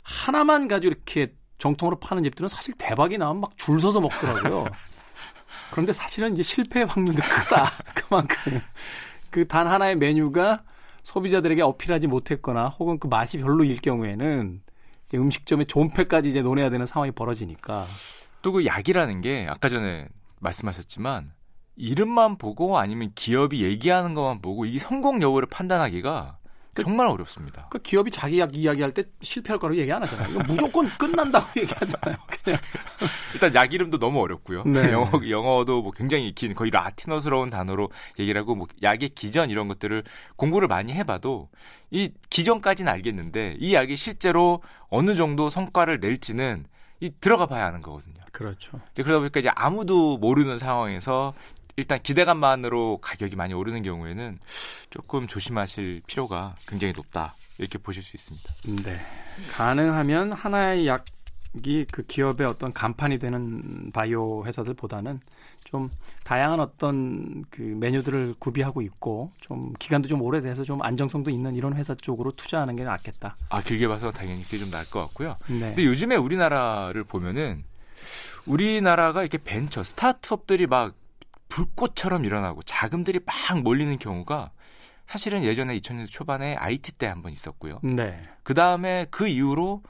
하나만 0.03 0.69
가지고 0.69 0.93
이렇게 0.93 1.35
정통으로 1.59 1.99
파는 2.01 2.25
집들은 2.25 2.49
사실 2.49 2.75
대박이 2.79 3.19
나면 3.19 3.41
막 3.41 3.51
줄 3.57 3.79
서서 3.81 4.01
먹더라고요. 4.01 4.67
그런데 5.71 5.93
사실은 5.93 6.33
이제 6.35 6.43
실패 6.43 6.83
확률도 6.83 7.23
크다. 7.23 7.71
그만큼 7.95 8.61
그 9.31 9.47
단 9.49 9.67
하나의 9.67 9.97
메뉴가 9.97 10.63
소비자들에게 11.03 11.61
어필하지 11.63 12.07
못했거나 12.07 12.69
혹은 12.69 12.99
그 12.99 13.09
맛이 13.09 13.39
별로일 13.39 13.81
경우에는 13.81 14.63
음식점의 15.13 15.67
존폐까지 15.67 16.31
이제 16.31 16.41
논해야 16.43 16.71
되는 16.71 16.87
상황이 16.87 17.11
벌어지니까 17.13 17.87
또 18.43 18.53
그 18.53 18.65
약이라는 18.67 19.21
게 19.23 19.47
아까 19.49 19.69
전에 19.69 20.07
말씀하셨지만 20.41 21.33
이름만 21.77 22.39
보고 22.39 22.79
아니면 22.79 23.13
기업이 23.15 23.63
얘기하는 23.65 24.15
것만 24.15 24.41
보고 24.41 24.65
이 24.65 24.79
성공 24.79 25.23
여부를 25.23 25.49
판단하기가 25.49 26.39
그, 26.75 26.83
정말 26.83 27.07
어렵습니다. 27.07 27.69
그 27.71 27.79
기업이 27.79 28.11
자기 28.11 28.41
약 28.41 28.55
이야기할 28.55 28.93
때 28.93 29.05
실패할 29.23 29.61
거라고 29.61 29.79
얘기 29.81 29.93
안 29.93 30.03
하잖아요. 30.03 30.31
이거 30.31 30.43
무조건 30.43 30.89
끝난다고 30.99 31.47
얘기하잖아요. 31.61 32.17
그냥. 32.27 32.61
일단 33.33 33.55
약 33.55 33.73
이름도 33.73 33.99
너무 34.01 34.21
어렵고요. 34.21 34.65
네. 34.65 34.91
영어 34.93 35.09
영어도 35.29 35.83
뭐 35.83 35.93
굉장히 35.93 36.35
긴 36.35 36.53
거의 36.55 36.73
라틴어스러운 36.73 37.49
단어로 37.49 37.91
얘기를 38.19 38.41
하고 38.41 38.57
뭐 38.57 38.67
약의 38.83 39.11
기전 39.11 39.51
이런 39.51 39.69
것들을 39.69 40.03
공부를 40.35 40.67
많이 40.67 40.93
해봐도 40.93 41.49
이 41.93 42.11
기전까지는 42.29 42.91
알겠는데 42.91 43.57
이 43.61 43.75
약이 43.75 43.97
실제로 43.97 44.61
어느 44.89 45.15
정도 45.15 45.49
성과를 45.49 46.01
낼지는 46.01 46.67
이 46.99 47.13
들어가 47.21 47.47
봐야 47.47 47.67
하는 47.67 47.83
거거든요. 47.83 48.17
그렇죠. 48.33 48.81
그러다 48.95 49.19
보니까 49.19 49.39
이제 49.39 49.51
아무도 49.55 50.19
모르는 50.19 50.59
상황에서 50.59 51.35
일단 51.77 52.01
기대감만으로 52.03 52.99
가격이 52.99 53.37
많이 53.37 53.55
오르는 53.55 53.83
경우에는 53.83 54.39
조금 54.91 55.27
조심하실 55.27 56.03
필요가 56.07 56.55
굉장히 56.69 56.93
높다 56.95 57.35
이렇게 57.59 57.79
보실 57.79 58.03
수 58.03 58.17
있습니다. 58.17 58.55
네, 58.85 59.01
가능하면 59.53 60.33
하나의 60.33 60.87
약이 60.87 61.87
그 61.91 62.05
기업의 62.07 62.47
어떤 62.47 62.73
간판이 62.73 63.19
되는 63.19 63.91
바이오 63.93 64.47
회사들보다는 64.47 65.21
좀 65.65 65.91
다양한 66.23 66.61
어떤 66.61 67.45
그 67.51 67.63
메뉴들을 67.63 68.35
구비하고 68.39 68.83
있고 68.83 69.33
좀 69.41 69.73
기간도 69.79 70.09
좀 70.09 70.23
오래돼서 70.23 70.63
좀 70.63 70.83
안정성도 70.83 71.31
있는 71.31 71.55
이런 71.55 71.75
회사 71.75 71.95
쪽으로 71.95 72.33
투자하는 72.33 72.77
게 72.77 72.85
낫겠다. 72.85 73.37
아 73.49 73.63
길게 73.63 73.89
봐서 73.89 74.13
당연히 74.13 74.45
그게 74.45 74.59
좀 74.59 74.71
나을 74.71 74.85
것 74.91 75.01
같고요. 75.01 75.37
네. 75.49 75.59
근데 75.59 75.85
요즘에 75.85 76.17
우리나라를 76.17 77.03
보면은 77.05 77.65
우리나라가 78.47 79.23
이렇게 79.23 79.39
벤처 79.39 79.83
스타트업들이 79.83 80.67
막 80.67 80.95
불꽃처럼 81.55 82.25
일어나고 82.25 82.63
자금들이 82.65 83.21
막 83.25 83.63
몰리는 83.63 83.97
경우가 84.01 84.51
사실은 85.07 85.45
예전에 85.45 85.79
2000년대 85.79 86.11
초반에 86.11 86.57
IT 86.57 86.93
때 86.93 87.07
한 87.07 87.23
번 87.23 87.31
있었고요. 87.31 87.79
네. 87.85 88.21
그 88.43 88.55
다음에 88.55 89.07
그 89.11 89.29
이후로 89.29 89.83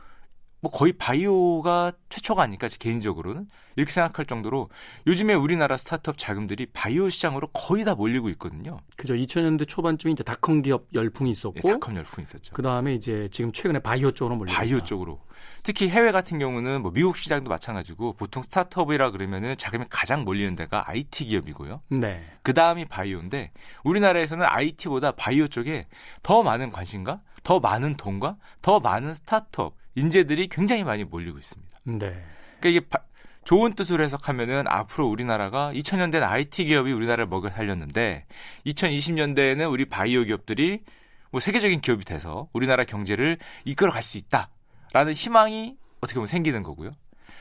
뭐 0.65 0.73
거의 0.73 0.95
바이오가 0.95 1.93
최초가 2.09 2.43
아닐까 2.43 2.69
개인적으로는 2.79 3.47
이렇게 3.77 3.93
생각할 3.93 4.25
정도로 4.25 4.71
요즘에 5.07 5.35
우리나라 5.35 5.77
스타트업 5.77 6.17
자금들이 6.17 6.65
바이오 6.73 7.11
시장으로 7.11 7.49
거의 7.49 7.85
다 7.85 7.95
몰리고 7.95 8.31
있거든요. 8.31 8.79
그죠. 8.97 9.13
2000년대 9.13 9.69
초반쯤에 9.69 10.13
이제 10.13 10.23
닷컴 10.23 10.63
기업 10.63 10.87
열풍이 10.95 11.31
있었고, 11.31 11.61
네, 11.63 11.73
닷컴 11.73 11.97
열풍이 11.97 12.25
있었죠. 12.25 12.55
그 12.55 12.63
다음에 12.63 12.95
이제 12.95 13.29
지금 13.31 13.53
최근에 13.53 13.81
바이오 13.81 14.13
쪽으로 14.13 14.37
몰리고 14.37 14.57
바이오 14.57 14.81
쪽으로. 14.81 15.21
특히 15.63 15.91
해외 15.91 16.13
같은 16.13 16.39
경우는 16.39 16.81
뭐 16.81 16.93
미국 16.93 17.19
시장도 17.19 17.51
마찬가지고 17.51 18.15
보통 18.15 18.43
스타트업이라 18.43 19.11
그러면은 19.11 19.57
자금이 19.59 19.85
가장 19.91 20.25
몰리는 20.25 20.57
데가 20.57 20.89
IT 20.89 21.27
기업이고요. 21.27 21.83
네. 21.91 22.25
그 22.43 22.55
다음이 22.55 22.87
바이오인데 22.87 23.51
우리나라에서는 23.83 24.47
IT보다 24.47 25.13
바이오 25.13 25.49
쪽에 25.49 25.89
더 26.23 26.43
많은 26.43 26.71
관심과 26.71 27.21
더 27.43 27.61
많은 27.61 27.99
돈과 27.99 28.37
더 28.63 28.81
많은 28.81 29.13
스타트업 29.13 29.75
인재들이 29.95 30.49
굉장히 30.49 30.85
많이 30.85 31.05
몰리고 31.05 31.39
있습니다. 31.39 31.79
네. 31.85 31.99
그러니까 32.61 32.69
이게 32.69 32.81
바, 32.81 32.99
좋은 33.45 33.75
뜻으로 33.75 34.03
해석하면은 34.05 34.65
앞으로 34.69 35.07
우리나라가 35.07 35.73
2000년대는 35.73 36.23
IT 36.23 36.65
기업이 36.65 36.93
우리나라를 36.93 37.27
먹여 37.27 37.51
살렸는데 37.51 38.27
2020년대에는 38.67 39.71
우리 39.71 39.85
바이오 39.85 40.25
기업들이 40.25 40.81
뭐 41.31 41.41
세계적인 41.41 41.81
기업이 41.81 42.05
돼서 42.05 42.49
우리나라 42.53 42.85
경제를 42.85 43.39
이끌어 43.65 43.91
갈 43.91 44.03
수 44.03 44.19
있다라는 44.19 45.13
희망이 45.15 45.77
어떻게 46.01 46.15
보면 46.15 46.29
생기는 46.29 46.63
거고요. 46.63 46.93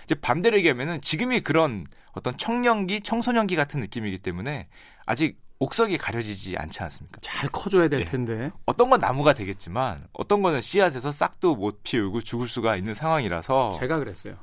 이제 0.06 0.16
반대로 0.16 0.58
얘기하면은 0.58 1.02
지금이 1.02 1.42
그런 1.42 1.86
어떤 2.12 2.38
청년기, 2.38 3.02
청소년기 3.02 3.56
같은 3.56 3.80
느낌이기 3.80 4.20
때문에 4.20 4.68
아직 5.06 5.38
옥석이 5.64 5.98
가려지지 5.98 6.58
않지 6.58 6.84
않습니까? 6.84 7.20
잘 7.22 7.50
커줘야 7.50 7.88
될 7.88 8.02
네. 8.02 8.06
텐데. 8.06 8.52
어떤 8.66 8.90
건 8.90 9.00
나무가 9.00 9.34
되겠지만 9.34 10.06
어떤 10.12 10.42
거는 10.42 10.60
씨앗에서 10.60 11.12
싹도 11.14 11.56
못 11.56 11.82
피우고 11.84 12.22
죽을 12.22 12.50
수가 12.50 12.76
있는 12.76 12.94
상황이라서. 12.94 13.76
제가 13.80 14.00
그랬어요. 14.00 14.36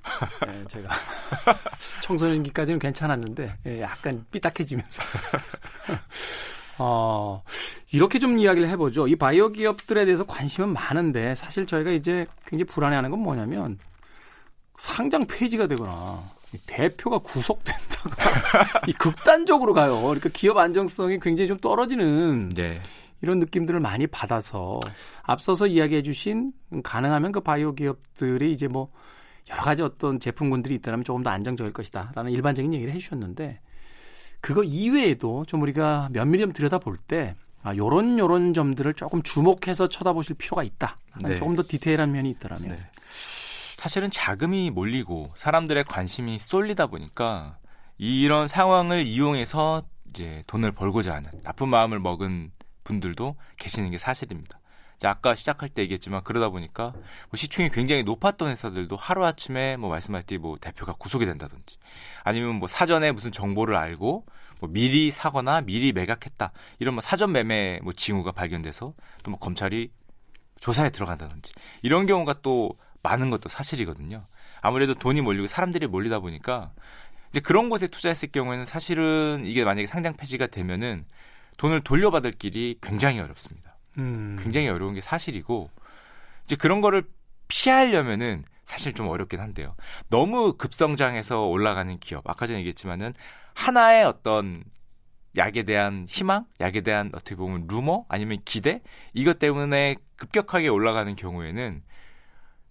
네, 0.46 0.64
제가 0.68 0.88
청소년기까지는 2.02 2.78
괜찮았는데 2.78 3.56
예, 3.66 3.80
약간 3.83 4.24
삐딱해지면서. 4.30 5.02
어, 6.78 7.42
이렇게 7.92 8.18
좀 8.18 8.38
이야기를 8.38 8.66
해보죠. 8.70 9.06
이 9.06 9.14
바이오 9.14 9.50
기업들에 9.50 10.06
대해서 10.06 10.24
관심은 10.24 10.72
많은데 10.72 11.35
사실 11.35 11.66
저희가 11.66 11.90
이제 11.90 12.26
굉장히 12.46 12.64
불안해하는 12.64 13.11
건 13.11 13.20
뭐냐면 13.20 13.78
상장 14.78 15.26
폐지가 15.26 15.66
되거나 15.66 16.22
대표가 16.66 17.18
구속된다가 17.18 18.82
이 18.88 18.92
극단적으로 18.92 19.72
가요. 19.72 20.00
그러니까 20.00 20.28
기업 20.32 20.58
안정성이 20.58 21.18
굉장히 21.20 21.48
좀 21.48 21.58
떨어지는 21.58 22.50
네. 22.50 22.80
이런 23.22 23.38
느낌들을 23.38 23.78
많이 23.80 24.06
받아서 24.06 24.80
앞서서 25.22 25.66
이야기해 25.66 26.02
주신 26.02 26.52
가능하면 26.82 27.32
그 27.32 27.40
바이오 27.40 27.74
기업들이 27.74 28.52
이제 28.52 28.66
뭐 28.66 28.90
여러 29.50 29.62
가지 29.62 29.82
어떤 29.82 30.18
제품군들이 30.18 30.74
있다면 30.76 31.04
조금 31.04 31.22
더 31.22 31.30
안정적일 31.30 31.72
것이다 31.72 32.12
라는 32.14 32.30
일반적인 32.32 32.72
얘기를 32.72 32.92
해 32.92 32.98
주셨는데 32.98 33.60
그거 34.40 34.64
이외에도 34.64 35.44
좀 35.46 35.62
우리가 35.62 36.08
면밀히 36.12 36.42
좀 36.42 36.52
들여다볼 36.52 36.96
때 36.96 37.34
아, 37.62 37.76
요런 37.76 38.18
요런 38.18 38.54
점들을 38.54 38.94
조금 38.94 39.22
주목해서 39.22 39.86
쳐다보실 39.86 40.36
필요가 40.36 40.62
있다. 40.62 40.96
네. 41.22 41.34
조금 41.34 41.56
더 41.56 41.62
디테일한 41.66 42.10
면이 42.10 42.30
있더라면. 42.30 42.70
네. 42.70 42.78
사실은 43.81 44.11
자금이 44.11 44.71
몰리고 44.71 45.33
사람들의 45.37 45.85
관심이 45.85 46.38
쏠리다 46.38 46.88
보니까 46.88 47.57
이런 47.97 48.47
상황을 48.47 49.07
이용해서 49.07 49.85
이제 50.11 50.45
돈을 50.49 50.73
벌고자 50.73 51.14
하는 51.14 51.31
나쁜 51.43 51.71
마음을 51.71 51.99
먹은 51.99 52.53
분들도 52.85 53.37
계시는 53.57 53.90
게 53.90 53.97
사실입니다. 53.97 54.61
아까 55.03 55.35
시작할 55.35 55.71
때 55.71 55.81
얘기했지만 55.81 56.23
그러다 56.25 56.51
보니까 56.51 56.93
뭐 56.93 57.37
시총이 57.37 57.71
굉장히 57.71 58.03
높았던 58.03 58.51
회사들도 58.51 58.97
하루 58.97 59.25
아침에 59.25 59.79
뭐 59.79 59.88
말씀하셨듯이 59.88 60.37
뭐 60.37 60.59
대표가 60.61 60.93
구속이 60.99 61.25
된다든지 61.25 61.79
아니면 62.23 62.57
뭐 62.57 62.69
사전에 62.69 63.12
무슨 63.12 63.33
정보를 63.33 63.77
알고 63.77 64.27
뭐 64.61 64.69
미리 64.71 65.11
사거나 65.11 65.62
미리 65.62 65.95
매각했다 65.95 66.53
이런 66.81 66.97
뭐 66.97 67.01
사전 67.01 67.33
매매 67.33 67.81
뭐 67.83 67.95
징후가 67.95 68.33
발견돼서 68.33 68.93
또 69.23 69.31
뭐 69.31 69.38
검찰이 69.38 69.90
조사에 70.61 70.90
들어간다든지 70.90 71.53
이런 71.83 72.05
경우가 72.05 72.43
또 72.43 72.77
많은 73.02 73.30
것도 73.30 73.48
사실이거든요. 73.48 74.26
아무래도 74.60 74.94
돈이 74.94 75.20
몰리고 75.22 75.46
사람들이 75.46 75.86
몰리다 75.86 76.20
보니까 76.20 76.72
이제 77.30 77.40
그런 77.40 77.68
곳에 77.68 77.86
투자했을 77.86 78.30
경우에는 78.30 78.64
사실은 78.64 79.42
이게 79.44 79.64
만약에 79.64 79.86
상장 79.86 80.14
폐지가 80.16 80.48
되면은 80.48 81.04
돈을 81.56 81.82
돌려받을 81.82 82.32
길이 82.32 82.78
굉장히 82.82 83.20
어렵습니다. 83.20 83.76
음. 83.98 84.38
굉장히 84.40 84.68
어려운 84.68 84.94
게 84.94 85.01
사실이고 85.01 85.70
이제 86.44 86.57
그런 86.57 86.80
거를 86.80 87.05
피하려면은 87.48 88.44
사실 88.64 88.92
좀 88.92 89.09
어렵긴 89.09 89.40
한데요. 89.40 89.74
너무 90.09 90.55
급성장해서 90.55 91.46
올라가는 91.46 91.98
기업, 91.98 92.28
아까 92.28 92.46
전에 92.46 92.61
얘기했지만은 92.61 93.14
하나의 93.55 94.05
어떤 94.05 94.62
약에 95.36 95.64
대한 95.64 96.07
희망, 96.09 96.46
약에 96.61 96.80
대한 96.80 97.11
어떻게 97.12 97.34
보면 97.36 97.66
루머 97.68 98.05
아니면 98.09 98.38
기대 98.44 98.80
이것 99.12 99.38
때문에 99.38 99.96
급격하게 100.16 100.68
올라가는 100.68 101.14
경우에는 101.14 101.82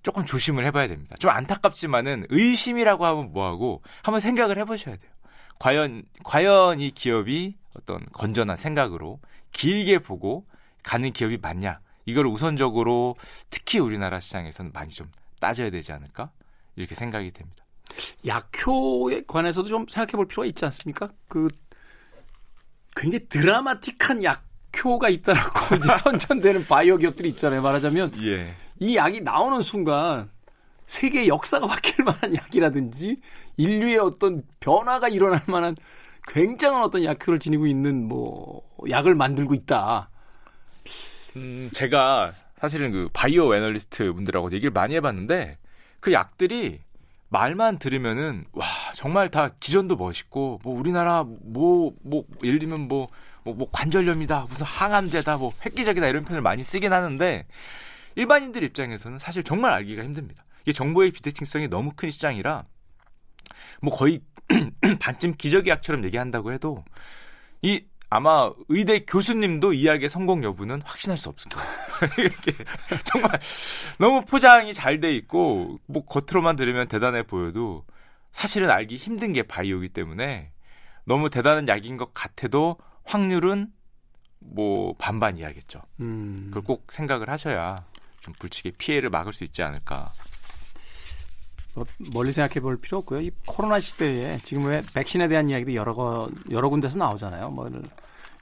조금 0.04 0.26
조심을 0.26 0.66
해봐야 0.66 0.88
됩니다. 0.88 1.16
좀 1.20 1.32
안타깝지만은 1.32 2.28
의심이라고 2.30 3.06
하면 3.06 3.32
뭐하고 3.32 3.82
한번 4.04 4.20
생각을 4.22 4.58
해보셔야 4.60 4.96
돼요. 4.96 5.12
과연 5.60 6.04
과연 6.24 6.80
이 6.80 6.92
기업이 6.92 7.56
어떤 7.76 8.06
건전한 8.14 8.56
생각으로 8.56 9.20
길게 9.52 10.00
보고 10.00 10.46
가는 10.84 11.12
기업이 11.12 11.38
맞냐? 11.42 11.80
이걸 12.06 12.26
우선적으로 12.28 13.16
특히 13.50 13.80
우리나라 13.80 14.20
시장에서는 14.20 14.72
많이 14.74 14.90
좀 14.90 15.12
따져야 15.40 15.70
되지 15.70 15.92
않을까? 15.92 16.32
이렇게 16.76 16.96
생각이 16.96 17.32
됩니다. 17.32 17.66
약효에 18.26 19.24
관해서도 19.28 19.68
좀 19.68 19.86
생각해 19.88 20.12
볼 20.14 20.28
필요가 20.28 20.46
있지 20.46 20.64
않습니까? 20.66 21.10
그 21.28 21.48
굉장히 22.96 23.28
드라마틱한 23.28 24.24
약효가 24.24 25.10
있다라고 25.10 25.76
이제 25.78 25.94
선전되는 25.94 26.66
바이오 26.68 26.98
기업들이 26.98 27.30
있잖아요. 27.30 27.62
말하자면 27.62 28.14
예. 28.24 28.54
이 28.80 28.96
약이 28.96 29.22
나오는 29.22 29.62
순간 29.62 30.30
세계 30.88 31.28
역사가 31.28 31.68
바뀔 31.68 32.04
만한 32.04 32.36
약이라든지 32.36 33.18
인류의 33.58 33.98
어떤 34.00 34.44
변화가 34.60 35.10
일어날 35.10 35.42
만한 35.48 35.76
굉장한 36.28 36.84
어떤 36.84 37.04
약효를 37.04 37.40
지니고 37.40 37.68
있는 37.68 38.08
뭐 38.08 38.64
약을 38.90 39.16
만들고 39.16 39.54
있다. 39.54 40.10
음, 41.36 41.70
제가 41.74 42.32
사실은 42.60 42.92
그 42.92 43.10
바이오 43.14 43.56
애널리스트 43.56 44.12
분들하고 44.14 44.52
얘기를 44.52 44.72
많이 44.72 44.96
해봤는데 44.96 45.58
그 46.00 46.12
약들이 46.12 46.80
말만 47.30 47.78
들으면은 47.78 48.46
와 48.54 48.66
정말 48.96 49.30
다 49.30 49.52
기전도 49.60 49.96
멋있고 49.96 50.60
뭐 50.64 50.78
우리나라 50.78 51.24
뭐뭐 51.24 51.94
뭐, 52.02 52.24
예를 52.44 52.60
들면 52.60 52.88
뭐, 52.88 53.08
뭐, 53.44 53.54
뭐 53.54 53.68
관절염이다 53.72 54.48
무슨 54.50 54.66
항암제다 54.66 55.38
뭐 55.38 55.54
획기적이다 55.66 56.08
이런 56.08 56.26
표현을 56.26 56.42
많이 56.42 56.64
쓰긴 56.64 56.92
하는데 56.92 57.46
일반인들 58.20 58.64
입장에서는 58.64 59.18
사실 59.18 59.44
정말 59.44 59.72
알기가 59.72 60.04
힘듭니다. 60.04 60.44
이게 60.64 60.74
정보의 60.74 61.12
비대칭성이 61.12 61.70
너무 61.70 61.94
큰 61.96 62.12
시장이라 62.12 62.66
뭐 63.82 63.96
거의 63.96 64.22
반쯤 65.00 65.36
기적의 65.38 65.72
약처럼 65.72 66.04
얘기한다고 66.04 66.52
해도 66.52 66.84
이 67.62 67.86
아마 68.10 68.52
의대 68.68 69.06
교수님도 69.06 69.72
이야기의 69.74 70.10
성공 70.10 70.44
여부는 70.44 70.82
확신할 70.82 71.18
수 71.18 71.30
없을 71.30 71.50
거예요. 71.50 71.70
이렇게 72.18 72.52
정말 73.06 73.40
너무 74.00 74.26
포장이 74.26 74.74
잘 74.74 75.00
돼 75.00 75.16
있고 75.16 75.80
뭐 75.86 76.04
겉으로만 76.06 76.56
들으면 76.58 76.88
대단해 76.88 77.24
보여도 77.24 77.86
사실은 78.32 78.70
알기 78.70 78.98
힘든 78.98 79.32
게 79.32 79.44
바이오이기 79.44 79.94
때문에 79.94 80.52
너무 81.06 81.30
대단한 81.30 81.68
약인 81.70 81.96
것 81.98 82.14
같아도 82.14 82.78
확률은 83.06 83.72
뭐 84.40 84.94
반반 84.98 85.38
이야겠죠. 85.38 85.82
음. 86.02 86.48
그걸 86.48 86.64
꼭 86.64 86.92
생각을 86.92 87.30
하셔야 87.30 87.76
좀 88.22 88.34
불치게 88.40 88.72
피해를 88.78 89.10
막을 89.10 89.34
수 89.34 89.44
있지 89.44 89.64
않을까. 89.64 90.12
뭐 91.76 91.86
멀리 92.14 92.32
생각해 92.32 92.60
볼 92.60 92.78
필요 92.82 92.98
없고요. 93.00 93.22
이 93.22 93.32
코로나 93.46 93.80
시대에 93.80 94.40
지금 94.44 94.66
왜 94.66 94.84
백신에 94.94 95.28
대한 95.28 95.50
이야기도 95.50 95.74
여러 95.76 95.94
거 95.94 96.30
여러 96.50 96.70
군데서 96.70 96.98
나오잖아요. 96.98 97.52
뭐 97.52 97.70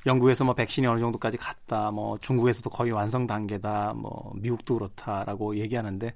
영국에서 0.05 0.43
뭐 0.43 0.53
백신이 0.53 0.87
어느 0.87 0.99
정도까지 0.99 1.37
갔다, 1.37 1.91
뭐 1.91 2.17
중국에서도 2.19 2.69
거의 2.69 2.91
완성 2.91 3.27
단계다, 3.27 3.93
뭐 3.95 4.31
미국도 4.35 4.75
그렇다라고 4.75 5.57
얘기하는데 5.57 6.13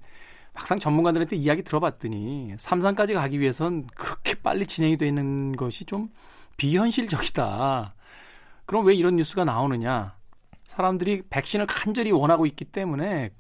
막상 0.54 0.80
전문가들한테 0.80 1.36
이야기 1.36 1.64
들어봤더니 1.64 2.56
삼상까지 2.58 3.14
가기 3.14 3.40
위해선 3.40 3.88
그렇게 3.88 4.36
빨리 4.36 4.66
진행이 4.66 4.98
되는 4.98 5.56
것이 5.56 5.86
좀 5.86 6.10
비현실적이다. 6.58 7.94
그럼 8.66 8.86
왜 8.86 8.94
이런 8.94 9.18
뉴스가 9.18 9.44
나오느냐? 9.44 10.16
사람들이 10.68 11.24
백신을 11.30 11.66
간절히 11.68 12.12
원하고 12.12 12.46
있기 12.46 12.66
때문에 12.66 13.32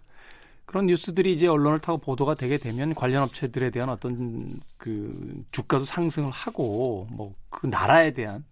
그런 0.71 0.85
뉴스들이 0.85 1.33
이제 1.33 1.47
언론을 1.47 1.79
타고 1.79 1.97
보도가 1.97 2.35
되게 2.35 2.57
되면 2.57 2.95
관련 2.95 3.23
업체들에 3.23 3.71
대한 3.71 3.89
어떤 3.89 4.61
그 4.77 5.43
주가도 5.51 5.83
상승을 5.83 6.31
하고 6.31 7.07
뭐 7.11 7.33
그 7.49 7.67
나라에 7.67 8.11
대한 8.11 8.45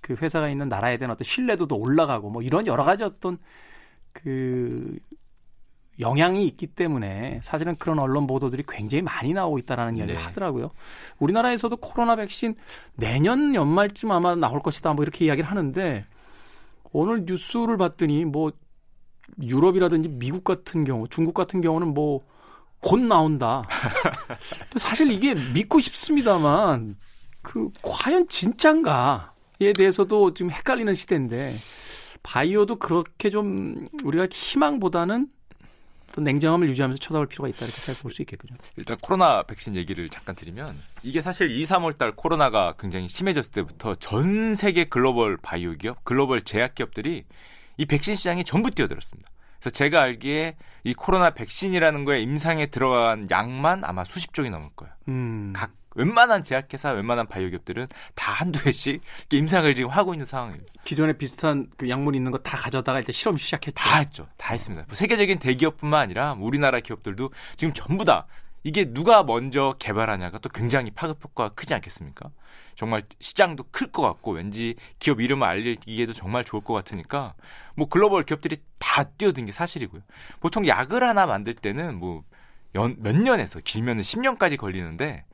그 0.00 0.14
회사가 0.14 0.48
있는 0.48 0.70
나라에 0.70 0.96
대한 0.96 1.10
어떤 1.10 1.22
신뢰도도 1.26 1.76
올라가고 1.76 2.30
뭐 2.30 2.40
이런 2.40 2.66
여러 2.66 2.82
가지 2.82 3.04
어떤 3.04 3.36
그 4.14 4.98
영향이 6.00 6.46
있기 6.46 6.68
때문에 6.68 7.40
사실은 7.42 7.76
그런 7.76 7.98
언론 7.98 8.26
보도들이 8.26 8.64
굉장히 8.66 9.02
많이 9.02 9.34
나오고 9.34 9.58
있다라는 9.58 9.98
이야기를 9.98 10.18
네. 10.18 10.24
하더라고요. 10.24 10.70
우리나라에서도 11.18 11.76
코로나 11.76 12.16
백신 12.16 12.54
내년 12.96 13.54
연말쯤 13.54 14.10
아마 14.10 14.34
나올 14.34 14.62
것이다 14.62 14.94
뭐 14.94 15.02
이렇게 15.02 15.26
이야기를 15.26 15.48
하는데 15.50 16.06
오늘 16.92 17.26
뉴스를 17.26 17.76
봤더니 17.76 18.24
뭐 18.24 18.50
유럽이라든지 19.40 20.08
미국 20.08 20.44
같은 20.44 20.84
경우, 20.84 21.08
중국 21.08 21.34
같은 21.34 21.60
경우는 21.60 21.94
뭐 21.94 22.22
곧 22.80 23.00
나온다. 23.00 23.62
사실 24.76 25.12
이게 25.12 25.34
믿고 25.34 25.80
싶습니다만 25.80 26.96
그 27.42 27.70
과연 27.82 28.28
진짠가에 28.28 29.72
대해서도 29.76 30.34
지금 30.34 30.50
헷갈리는 30.50 30.94
시대인데 30.94 31.54
바이오도 32.22 32.76
그렇게 32.76 33.30
좀 33.30 33.88
우리가 34.04 34.28
희망보다는 34.30 35.28
또 36.12 36.20
냉정함을 36.20 36.68
유지하면서 36.70 36.98
쳐다볼 36.98 37.28
필요가 37.28 37.48
있다 37.48 37.58
이렇게 37.58 37.80
생각해 37.80 38.02
볼수 38.02 38.22
있겠군요. 38.22 38.56
일단 38.76 38.96
코로나 39.00 39.44
백신 39.44 39.76
얘기를 39.76 40.08
잠깐 40.08 40.34
드리면 40.34 40.76
이게 41.04 41.22
사실 41.22 41.50
2, 41.52 41.64
3월 41.64 41.96
달 41.98 42.16
코로나가 42.16 42.74
굉장히 42.78 43.08
심해졌을 43.08 43.52
때부터 43.52 43.94
전 43.94 44.56
세계 44.56 44.84
글로벌 44.84 45.36
바이오 45.36 45.74
기업, 45.74 46.04
글로벌 46.04 46.42
제약 46.42 46.74
기업들이 46.74 47.24
이 47.80 47.86
백신 47.86 48.14
시장에 48.14 48.42
전부 48.42 48.70
뛰어들었습니다. 48.70 49.30
그래서 49.58 49.70
제가 49.70 50.02
알기에 50.02 50.56
이 50.84 50.92
코로나 50.92 51.30
백신이라는 51.30 52.04
거에 52.04 52.20
임상에 52.20 52.66
들어간 52.66 53.26
양만 53.30 53.84
아마 53.84 54.04
수십 54.04 54.34
종이 54.34 54.50
넘을 54.50 54.68
거예요. 54.76 54.92
음. 55.08 55.54
각 55.56 55.72
웬만한 55.94 56.44
제약회사, 56.44 56.90
웬만한 56.90 57.26
바이오기업들은 57.26 57.88
다 58.14 58.32
한두 58.32 58.60
회씩 58.68 59.00
임상을 59.32 59.74
지금 59.74 59.88
하고 59.90 60.12
있는 60.12 60.26
상황입니다. 60.26 60.70
기존에 60.84 61.14
비슷한 61.14 61.68
그 61.78 61.88
약물 61.88 62.14
있는 62.14 62.30
거 62.30 62.38
다 62.38 62.58
가져다가 62.58 63.00
이제 63.00 63.12
실험 63.12 63.38
시작했죠. 63.38 63.72
다 63.74 63.96
했죠. 63.98 64.28
다 64.36 64.52
했습니다. 64.52 64.84
뭐 64.86 64.94
세계적인 64.94 65.38
대기업뿐만 65.38 66.00
아니라 66.00 66.34
우리나라 66.38 66.80
기업들도 66.80 67.30
지금 67.56 67.72
전부 67.72 68.04
다 68.04 68.26
이게 68.62 68.92
누가 68.92 69.22
먼저 69.22 69.74
개발하냐가 69.78 70.38
또 70.38 70.50
굉장히 70.50 70.90
파급 70.90 71.24
효과가 71.24 71.54
크지 71.54 71.72
않겠습니까? 71.74 72.28
정말 72.80 73.02
시장도 73.20 73.64
클 73.72 73.92
것 73.92 74.00
같고 74.00 74.32
왠지 74.32 74.74
기업 74.98 75.20
이름을 75.20 75.46
알리기에도 75.46 76.14
정말 76.14 76.46
좋을 76.46 76.64
것 76.64 76.72
같으니까 76.72 77.34
뭐 77.76 77.90
글로벌 77.90 78.24
기업들이 78.24 78.56
다 78.78 79.04
뛰어든 79.04 79.44
게 79.44 79.52
사실이고요. 79.52 80.00
보통 80.40 80.66
약을 80.66 81.02
하나 81.02 81.26
만들 81.26 81.52
때는 81.52 81.96
뭐몇 81.96 83.16
년에서 83.22 83.60
길면은 83.62 84.00
10년까지 84.00 84.56
걸리는데 84.56 85.24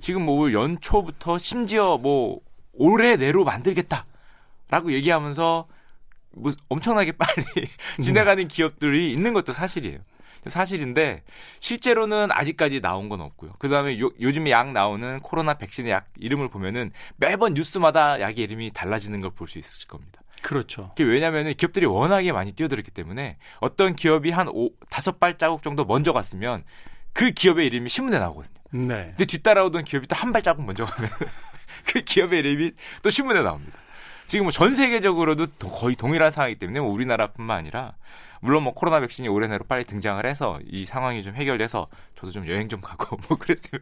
지금 0.00 0.22
뭐 0.22 0.52
연초부터 0.52 1.38
심지어 1.38 1.98
뭐 1.98 2.40
올해 2.72 3.16
내로 3.16 3.44
만들겠다라고 3.44 4.90
얘기하면서 4.90 5.68
뭐 6.32 6.52
엄청나게 6.68 7.12
빨리 7.12 7.44
지나가는 8.02 8.48
기업들이 8.48 9.12
있는 9.12 9.34
것도 9.34 9.52
사실이에요. 9.52 10.00
사실인데 10.46 11.22
실제로는 11.60 12.30
아직까지 12.30 12.80
나온 12.80 13.08
건 13.08 13.20
없고요. 13.20 13.52
그다음에 13.58 13.98
요, 14.00 14.10
요즘에 14.20 14.50
약 14.50 14.72
나오는 14.72 15.20
코로나 15.20 15.54
백신의 15.54 15.92
약 15.92 16.08
이름을 16.18 16.48
보면은 16.48 16.90
매번 17.16 17.54
뉴스마다 17.54 18.20
약의 18.20 18.44
이름이 18.44 18.72
달라지는 18.72 19.20
걸 19.20 19.30
볼 19.30 19.48
수 19.48 19.58
있을 19.58 19.86
겁니다. 19.88 20.20
그렇죠. 20.42 20.90
그게 20.96 21.04
왜냐면은 21.04 21.54
기업들이 21.54 21.84
워낙에 21.86 22.32
많이 22.32 22.52
뛰어들었기 22.52 22.90
때문에 22.92 23.38
어떤 23.60 23.94
기업이 23.96 24.30
한 24.30 24.48
오, 24.48 24.70
다섯 24.88 25.18
발자국 25.18 25.62
정도 25.62 25.84
먼저 25.84 26.12
갔으면 26.12 26.64
그 27.12 27.30
기업의 27.32 27.66
이름이 27.66 27.88
신문에 27.88 28.18
나오거든요. 28.18 28.54
네. 28.70 29.06
근데 29.16 29.24
뒤따라오던 29.24 29.84
기업이 29.84 30.06
또 30.06 30.14
한 30.16 30.32
발자국 30.32 30.64
먼저 30.64 30.84
가면 30.84 31.10
그 31.86 32.00
기업의 32.02 32.38
이름이 32.40 32.72
또 33.02 33.10
신문에 33.10 33.42
나옵니다. 33.42 33.78
지금 34.28 34.44
뭐 34.44 34.52
전 34.52 34.74
세계적으로도 34.76 35.46
거의 35.70 35.96
동일한 35.96 36.30
상황이기 36.30 36.58
때문에 36.58 36.80
뭐 36.80 36.90
우리나라뿐만 36.90 37.56
아니라 37.58 37.94
물론 38.40 38.62
뭐 38.62 38.74
코로나 38.74 39.00
백신이 39.00 39.26
올해 39.26 39.48
내로 39.48 39.64
빨리 39.64 39.84
등장을 39.84 40.24
해서 40.24 40.60
이 40.66 40.84
상황이 40.84 41.24
좀 41.24 41.34
해결돼서 41.34 41.88
저도 42.14 42.30
좀 42.30 42.46
여행 42.46 42.68
좀 42.68 42.80
가고 42.80 43.16
뭐 43.28 43.38
그랬으면 43.38 43.80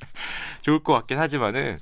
좋을 0.62 0.82
것 0.82 0.92
같긴 0.92 1.18
하지만은 1.18 1.78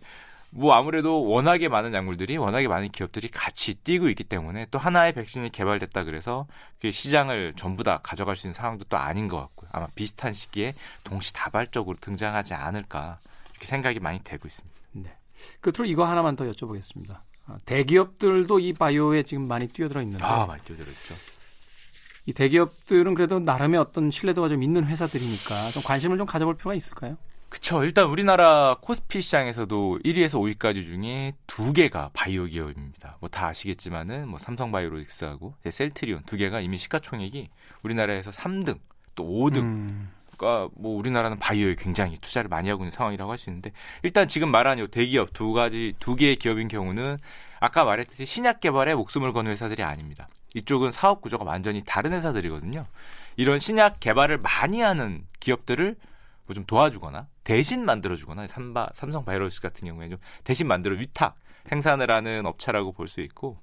뭐 0.50 0.72
아무래도 0.72 1.24
워낙에 1.24 1.68
많은 1.68 1.92
약물들이 1.92 2.36
워낙에 2.38 2.66
많은 2.68 2.90
기업들이 2.90 3.28
같이 3.28 3.74
뛰고 3.74 4.08
있기 4.08 4.24
때문에 4.24 4.66
또 4.70 4.78
하나의 4.78 5.12
백신이 5.12 5.50
개발됐다 5.50 6.04
그래서 6.04 6.46
그 6.80 6.90
시장을 6.90 7.54
전부 7.56 7.84
다 7.84 8.00
가져갈 8.02 8.34
수 8.36 8.46
있는 8.46 8.54
상황도 8.54 8.84
또 8.88 8.96
아닌 8.96 9.28
것 9.28 9.40
같고요. 9.40 9.68
아마 9.72 9.88
비슷한 9.94 10.32
시기에 10.32 10.74
동시다발적으로 11.02 11.98
등장하지 12.00 12.54
않을까 12.54 13.18
이렇게 13.50 13.66
생각이 13.66 14.00
많이 14.00 14.20
되고 14.22 14.46
있습니다. 14.46 14.80
네. 14.92 15.12
끝으로 15.60 15.84
이거 15.86 16.04
하나만 16.06 16.36
더 16.36 16.44
여쭤보겠습니다. 16.44 17.18
아, 17.46 17.58
대기업들도 17.66 18.58
이 18.58 18.72
바이오에 18.72 19.22
지금 19.24 19.46
많이 19.48 19.68
뛰어들어 19.68 20.00
있는데 20.02 20.24
아, 20.24 20.46
많이 20.46 20.62
뛰어들어 20.62 20.90
있죠. 20.90 21.14
이 22.26 22.32
대기업들은 22.32 23.14
그래도 23.14 23.38
나름의 23.38 23.78
어떤 23.78 24.10
신뢰도가 24.10 24.48
좀 24.48 24.62
있는 24.62 24.86
회사들이니까 24.86 25.70
좀 25.72 25.82
관심을 25.82 26.16
좀 26.16 26.26
가져볼 26.26 26.56
필요가 26.56 26.74
있을까요? 26.74 27.16
그쵸. 27.50 27.84
일단 27.84 28.06
우리나라 28.06 28.78
코스피 28.80 29.20
시장에서도 29.20 30.00
1위에서 30.04 30.40
5위까지 30.58 30.84
중에 30.84 31.34
두 31.46 31.72
개가 31.72 32.10
바이오 32.14 32.46
기업입니다. 32.46 33.18
뭐 33.20 33.28
다 33.28 33.48
아시겠지만은 33.48 34.26
뭐 34.26 34.38
삼성 34.38 34.72
바이오로직스하고 34.72 35.54
셀트리온 35.70 36.22
두 36.24 36.36
개가 36.36 36.60
이미 36.60 36.78
시가총액이 36.78 37.48
우리나라에서 37.82 38.30
3등 38.30 38.78
또 39.14 39.24
5등. 39.24 39.58
음. 39.58 40.10
그러니까 40.36 40.70
뭐 40.76 40.96
우리나라는 40.96 41.38
바이오에 41.38 41.76
굉장히 41.78 42.16
투자를 42.18 42.48
많이 42.48 42.68
하고 42.68 42.82
있는 42.82 42.90
상황이라고 42.90 43.30
할 43.30 43.38
수 43.38 43.50
있는데 43.50 43.72
일단 44.02 44.28
지금 44.28 44.50
말한 44.50 44.78
요 44.78 44.86
대기업 44.86 45.32
두 45.32 45.52
가지 45.52 45.94
두 45.98 46.16
개의 46.16 46.36
기업인 46.36 46.68
경우는 46.68 47.18
아까 47.60 47.84
말했듯이 47.84 48.24
신약 48.24 48.60
개발에 48.60 48.94
목숨을 48.94 49.32
거는 49.32 49.50
회사들이 49.52 49.82
아닙니다. 49.82 50.28
이쪽은 50.54 50.90
사업 50.92 51.20
구조가 51.20 51.44
완전히 51.44 51.82
다른 51.84 52.12
회사들이거든요. 52.12 52.86
이런 53.36 53.58
신약 53.58 54.00
개발을 54.00 54.38
많이 54.38 54.80
하는 54.80 55.24
기업들을 55.40 55.96
뭐 56.46 56.54
좀 56.54 56.64
도와주거나 56.66 57.26
대신 57.42 57.84
만들어주거나 57.86 58.46
삼바, 58.46 58.90
삼성 58.92 59.24
바이오로스 59.24 59.60
같은 59.62 59.88
경우에 59.88 60.08
좀 60.10 60.18
대신 60.44 60.66
만들어 60.68 60.94
위탁 60.96 61.36
생산을 61.66 62.10
하는 62.10 62.44
업체라고 62.46 62.92
볼 62.92 63.08
수 63.08 63.20
있고 63.22 63.58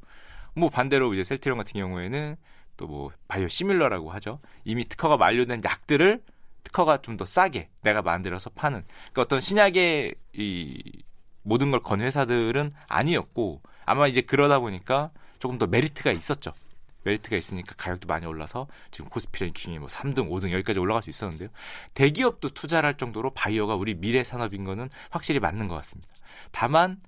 뭐 0.56 0.70
반대로 0.70 1.14
이제 1.14 1.24
셀트리온 1.24 1.58
같은 1.58 1.74
경우에는 1.80 2.36
또 2.78 2.88
뭐 2.88 3.12
바이오 3.28 3.48
시뮬러라고 3.48 4.10
하죠. 4.14 4.40
이미 4.66 4.84
특허가 4.84 5.16
만료된 5.16 5.62
약들을 5.64 6.22
특허가 6.64 7.02
좀 7.02 7.18
더 7.18 7.26
싸게 7.26 7.70
내가 7.82 8.02
만들어서 8.02 8.50
파는 8.52 8.84
그러니까 8.88 9.22
어떤 9.22 9.40
신약의 9.40 10.16
이 10.34 11.04
모든 11.44 11.72
걸 11.72 11.82
건 11.82 12.02
회사들은 12.02 12.74
아니었고 12.88 13.62
아마 13.86 14.08
이제 14.08 14.22
그러다 14.22 14.60
보니까 14.60 15.12
조금 15.40 15.58
더 15.58 15.68
메리트가 15.68 16.12
있었죠. 16.12 16.54
메리트가 17.04 17.36
있으니까 17.36 17.74
가격도 17.78 18.08
많이 18.08 18.28
올라서 18.28 18.68
지금 18.92 19.10
코스피 19.10 19.44
랭킹이 19.44 19.80
뭐 19.80 19.88
3등, 19.88 20.30
5등 20.30 20.52
여기까지 20.52 20.80
올라갈 20.80 21.02
수 21.02 21.10
있었는데요. 21.10 21.50
대기업도 21.96 22.50
투자를 22.50 22.88
할 22.88 22.98
정도로 22.98 23.32
바이오가 23.32 23.74
우리 23.76 23.96
미래 23.96 24.24
산업인 24.24 24.64
거는 24.66 24.90
확실히 25.10 25.40
맞는 25.40 25.68
것 25.68 25.76
같습니다. 25.78 26.14
다만 26.52 27.02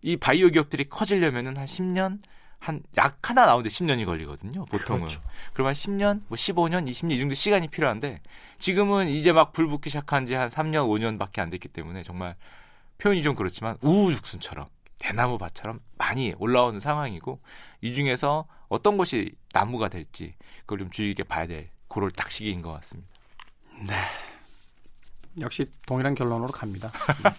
이 0.00 0.16
바이오 0.16 0.48
기업들이 0.48 0.88
커지려면은 0.88 1.56
한 1.58 1.66
10년 1.66 2.20
한 2.58 2.82
약 2.96 3.18
하나 3.28 3.46
나오는데 3.46 3.68
10년이 3.68 4.04
걸리거든요. 4.06 4.64
보통은. 4.66 5.00
그렇죠. 5.02 5.20
그러면 5.52 5.72
10년, 5.74 6.22
뭐 6.28 6.36
15년, 6.36 6.88
20년 6.88 7.12
이 7.12 7.18
정도 7.18 7.34
시간이 7.34 7.68
필요한데 7.68 8.20
지금은 8.58 9.08
이제 9.08 9.32
막 9.32 9.52
불 9.52 9.68
붙기 9.68 9.90
시작한 9.90 10.26
지 10.26 10.34
한 10.34 10.48
3년, 10.48 10.86
5년밖에 10.88 11.38
안 11.40 11.50
됐기 11.50 11.68
때문에 11.68 12.02
정말 12.02 12.34
표현이 12.98 13.22
좀 13.22 13.34
그렇지만 13.36 13.76
우후죽순처럼 13.82 14.66
대나무 14.98 15.36
밭처럼 15.38 15.80
많이 15.98 16.34
올라오는 16.38 16.80
상황이고 16.80 17.40
이 17.82 17.92
중에서 17.92 18.46
어떤 18.68 18.96
것이 18.96 19.32
나무가 19.52 19.88
될지 19.88 20.34
그걸 20.60 20.78
좀 20.78 20.90
주의 20.90 21.08
깊게 21.14 21.24
봐야 21.28 21.46
될 21.46 21.68
그럴 21.88 22.10
딱 22.10 22.30
시기인 22.30 22.62
것 22.62 22.72
같습니다. 22.72 23.08
네. 23.86 23.94
역시 25.40 25.66
동일한 25.86 26.14
결론으로 26.14 26.52
갑니다. 26.52 26.92
네. 27.22 27.30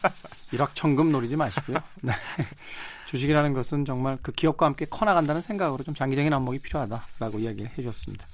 일확천금 0.51 1.11
노리지 1.11 1.35
마시고요. 1.35 1.77
네. 2.01 2.13
주식이라는 3.07 3.53
것은 3.53 3.85
정말 3.85 4.17
그 4.21 4.31
기업과 4.31 4.65
함께 4.65 4.85
커나간다는 4.85 5.41
생각으로 5.41 5.83
좀 5.83 5.93
장기적인 5.93 6.31
안목이 6.31 6.59
필요하다라고 6.59 7.39
이야기를 7.39 7.71
해주셨습니다. 7.71 8.25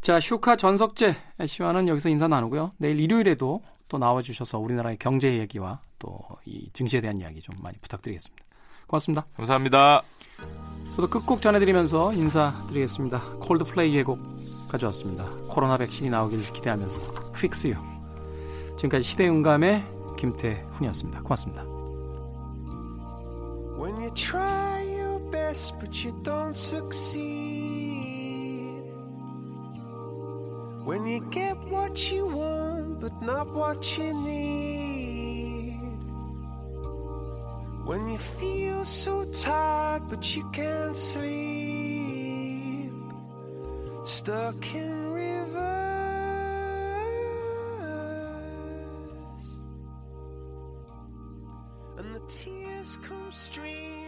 자, 0.00 0.18
슈카 0.18 0.56
전석재 0.56 1.16
씨와는 1.46 1.88
여기서 1.88 2.08
인사 2.08 2.26
나누고요. 2.28 2.72
내일 2.78 2.98
일요일에도 3.00 3.62
또 3.88 3.98
나와주셔서 3.98 4.58
우리나라의 4.58 4.96
경제 4.98 5.38
얘기와 5.38 5.80
또 5.98 6.22
이 6.44 6.68
증시에 6.72 7.00
대한 7.00 7.20
이야기 7.20 7.40
좀 7.40 7.54
많이 7.62 7.78
부탁드리겠습니다. 7.78 8.44
고맙습니다. 8.86 9.26
감사합니다. 9.36 10.02
저도 10.96 11.08
끝곡 11.08 11.40
전해드리면서 11.40 12.12
인사드리겠습니다. 12.14 13.20
콜드플레이의 13.40 14.02
곡 14.04 14.18
가져왔습니다. 14.68 15.24
코로나 15.48 15.76
백신이 15.76 16.10
나오길 16.10 16.52
기대하면서 16.52 17.32
Fix 17.36 17.68
You. 17.68 17.91
지금까지 18.76 19.04
시대음감의 19.04 19.84
김태훈이었습니다. 20.16 21.22
고맙습니다. 21.22 21.64
When 23.78 23.96
you 24.00 24.10
try 24.14 24.82
your 24.96 25.18
best 25.30 25.78
but 25.80 26.04
you 26.04 26.12
don't 26.22 26.56
succeed 26.56 27.22
When 30.86 31.06
you 31.06 31.20
get 31.30 31.56
what 31.68 32.12
you 32.12 32.26
want 32.26 33.00
but 33.00 33.12
not 33.22 33.52
what 33.52 33.98
you 33.98 34.12
need 34.14 35.78
When 37.84 38.08
you 38.08 38.18
feel 38.18 38.84
so 38.84 39.24
tired 39.32 40.08
but 40.08 40.36
you 40.36 40.48
can't 40.52 40.96
sleep 40.96 42.92
Stuck 44.04 44.74
in 44.74 45.01
tears 52.28 52.98
come 53.02 53.30
streaming 53.30 54.01